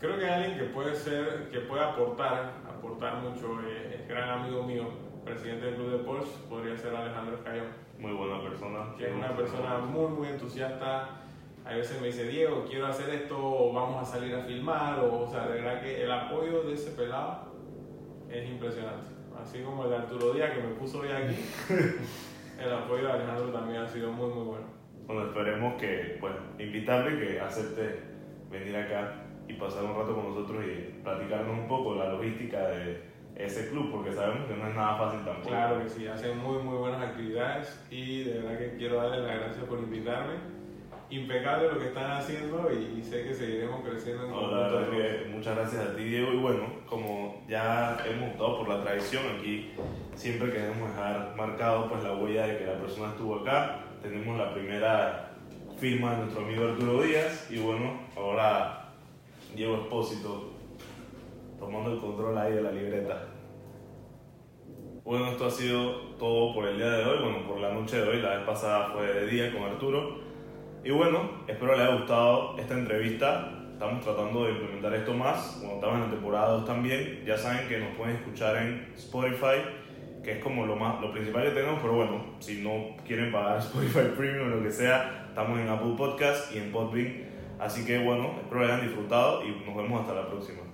Creo 0.00 0.18
que 0.18 0.24
hay 0.26 0.42
alguien 0.42 0.58
que 0.58 0.64
puede 0.74 0.96
ser, 0.96 1.48
que 1.52 1.60
puede 1.60 1.82
aportar, 1.84 2.54
aportar 2.68 3.16
mucho, 3.18 3.60
eh, 3.68 4.00
es 4.00 4.08
gran 4.08 4.30
amigo 4.40 4.64
mío, 4.64 4.84
presidente 5.24 5.66
del 5.66 5.74
Club 5.76 5.90
de 5.92 5.98
Porsche, 5.98 6.30
podría 6.48 6.76
ser 6.76 6.94
Alejandro 6.96 7.36
Escayón. 7.36 7.66
Muy 8.00 8.12
buena 8.12 8.42
persona. 8.42 8.94
que 8.96 9.06
es 9.06 9.12
una 9.12 9.36
persona 9.36 9.78
muy, 9.78 10.08
muy 10.10 10.28
entusiasta. 10.28 11.20
A 11.64 11.74
veces 11.74 12.00
me 12.00 12.08
dice, 12.08 12.24
Diego, 12.26 12.64
quiero 12.68 12.86
hacer 12.86 13.10
esto, 13.10 13.36
o 13.38 13.72
vamos 13.72 14.02
a 14.02 14.04
salir 14.12 14.34
a 14.34 14.42
filmar, 14.42 14.98
o, 15.00 15.22
o 15.22 15.30
sea, 15.30 15.46
de 15.46 15.60
verdad 15.60 15.82
que 15.82 16.02
el 16.02 16.10
apoyo 16.10 16.62
de 16.62 16.74
ese 16.74 16.90
pelado 16.92 17.52
es 18.28 18.48
impresionante. 18.48 19.17
Así 19.40 19.62
como 19.62 19.84
el 19.84 19.90
de 19.90 19.96
Arturo 19.96 20.32
Díaz 20.32 20.52
que 20.52 20.62
me 20.62 20.74
puso 20.74 21.00
hoy 21.00 21.08
aquí, 21.10 21.36
el 22.60 22.72
apoyo 22.72 23.06
de 23.06 23.12
Alejandro 23.12 23.52
también 23.52 23.82
ha 23.82 23.88
sido 23.88 24.10
muy, 24.10 24.28
muy 24.28 24.44
bueno. 24.44 24.66
Bueno, 25.06 25.26
esperemos 25.26 25.80
que, 25.80 26.18
pues, 26.20 26.34
invitarle 26.58 27.18
que 27.18 27.40
acepte 27.40 28.00
venir 28.50 28.76
acá 28.76 29.24
y 29.46 29.54
pasar 29.54 29.84
un 29.84 29.96
rato 29.96 30.14
con 30.14 30.34
nosotros 30.34 30.64
y 30.64 31.02
platicarnos 31.02 31.58
un 31.58 31.68
poco 31.68 31.94
la 31.94 32.10
logística 32.10 32.68
de 32.68 33.02
ese 33.36 33.70
club, 33.70 33.90
porque 33.92 34.12
sabemos 34.12 34.46
que 34.48 34.56
no 34.56 34.68
es 34.68 34.74
nada 34.74 34.96
fácil 34.96 35.24
tampoco. 35.24 35.48
Claro 35.48 35.82
que 35.82 35.88
sí, 35.88 36.06
hacen 36.06 36.36
muy, 36.38 36.58
muy 36.58 36.76
buenas 36.76 37.00
actividades 37.00 37.80
y 37.90 38.24
de 38.24 38.40
verdad 38.40 38.58
que 38.58 38.76
quiero 38.76 38.96
darles 38.96 39.20
las 39.20 39.38
gracias 39.38 39.64
por 39.64 39.78
invitarme. 39.78 40.34
Impecable 41.10 41.68
lo 41.72 41.78
que 41.78 41.86
están 41.86 42.10
haciendo 42.10 42.70
y, 42.70 43.02
sé 43.02 43.24
que 43.24 43.34
seguiremos 43.34 43.80
creciendo 43.82 44.24
en 44.24 44.30
No, 44.30 44.50
la 44.50 44.90
que 44.90 45.30
muchas 45.30 45.56
gracias 45.56 45.86
a 45.86 45.96
ti, 45.96 46.04
Diego. 46.04 46.34
Y 46.34 46.36
bueno, 46.36 46.64
como 46.86 47.44
ya 47.48 47.96
hemos 48.06 48.32
optado 48.32 48.58
por 48.58 48.68
la 48.68 48.82
tradición, 48.82 49.22
aquí 49.38 49.70
siempre 50.14 50.52
queremos 50.52 50.90
dejar 50.90 51.34
marcado 51.34 51.88
pues, 51.88 52.02
la 52.02 52.14
huella 52.14 52.46
de 52.46 52.58
que 52.58 52.66
la 52.66 52.78
persona 52.78 53.12
estuvo 53.12 53.36
acá. 53.36 53.80
Tenemos 54.02 54.36
la 54.36 54.52
primera 54.52 55.30
firma 55.78 56.12
de 56.12 56.18
nuestro 56.24 56.44
amigo 56.44 56.64
Arturo 56.64 57.02
Díaz. 57.02 57.50
Y 57.50 57.58
bueno, 57.58 58.00
ahora 58.14 58.90
Diego 59.56 59.76
Espósito 59.76 60.52
tomando 61.58 61.92
el 61.92 62.00
control 62.00 62.36
ahí 62.36 62.52
de 62.52 62.62
la 62.62 62.70
libreta. 62.70 63.28
Bueno, 65.04 65.28
esto 65.28 65.46
ha 65.46 65.50
sido 65.50 65.92
todo 66.18 66.52
por 66.52 66.66
el 66.66 66.76
día 66.76 66.90
de 66.90 67.04
hoy. 67.06 67.22
Bueno, 67.22 67.48
por 67.48 67.60
la 67.60 67.72
noche 67.72 67.96
de 67.96 68.06
hoy. 68.06 68.20
La 68.20 68.36
vez 68.36 68.46
pasada 68.46 68.90
fue 68.92 69.06
de 69.06 69.26
día 69.26 69.50
con 69.54 69.62
Arturo. 69.62 70.27
Y 70.84 70.90
bueno, 70.90 71.30
espero 71.48 71.76
les 71.76 71.86
haya 71.86 71.96
gustado 71.96 72.56
esta 72.58 72.74
entrevista. 72.74 73.52
Estamos 73.72 74.02
tratando 74.02 74.44
de 74.44 74.52
implementar 74.52 74.94
esto 74.94 75.12
más. 75.12 75.58
Cuando 75.58 75.74
estamos 75.76 75.96
en 75.96 76.02
la 76.02 76.10
temporada 76.10 76.48
2 76.50 76.66
también. 76.66 77.22
Ya 77.26 77.36
saben 77.36 77.68
que 77.68 77.78
nos 77.78 77.96
pueden 77.96 78.16
escuchar 78.16 78.56
en 78.56 78.92
Spotify, 78.96 79.62
que 80.22 80.32
es 80.32 80.38
como 80.42 80.66
lo, 80.66 80.76
más, 80.76 81.00
lo 81.00 81.12
principal 81.12 81.44
que 81.44 81.50
tenemos. 81.50 81.80
Pero 81.80 81.94
bueno, 81.94 82.24
si 82.38 82.62
no 82.62 82.96
quieren 83.04 83.32
pagar 83.32 83.58
Spotify 83.58 84.10
Premium 84.16 84.52
o 84.52 84.56
lo 84.56 84.62
que 84.62 84.70
sea, 84.70 85.26
estamos 85.28 85.58
en 85.58 85.68
Apple 85.68 85.94
Podcast 85.96 86.54
y 86.54 86.58
en 86.58 86.70
Podbean. 86.70 87.28
Así 87.58 87.84
que 87.84 87.98
bueno, 87.98 88.36
espero 88.40 88.60
que 88.60 88.66
hayan 88.66 88.86
disfrutado 88.86 89.44
y 89.44 89.50
nos 89.66 89.76
vemos 89.76 90.00
hasta 90.00 90.14
la 90.14 90.28
próxima. 90.28 90.67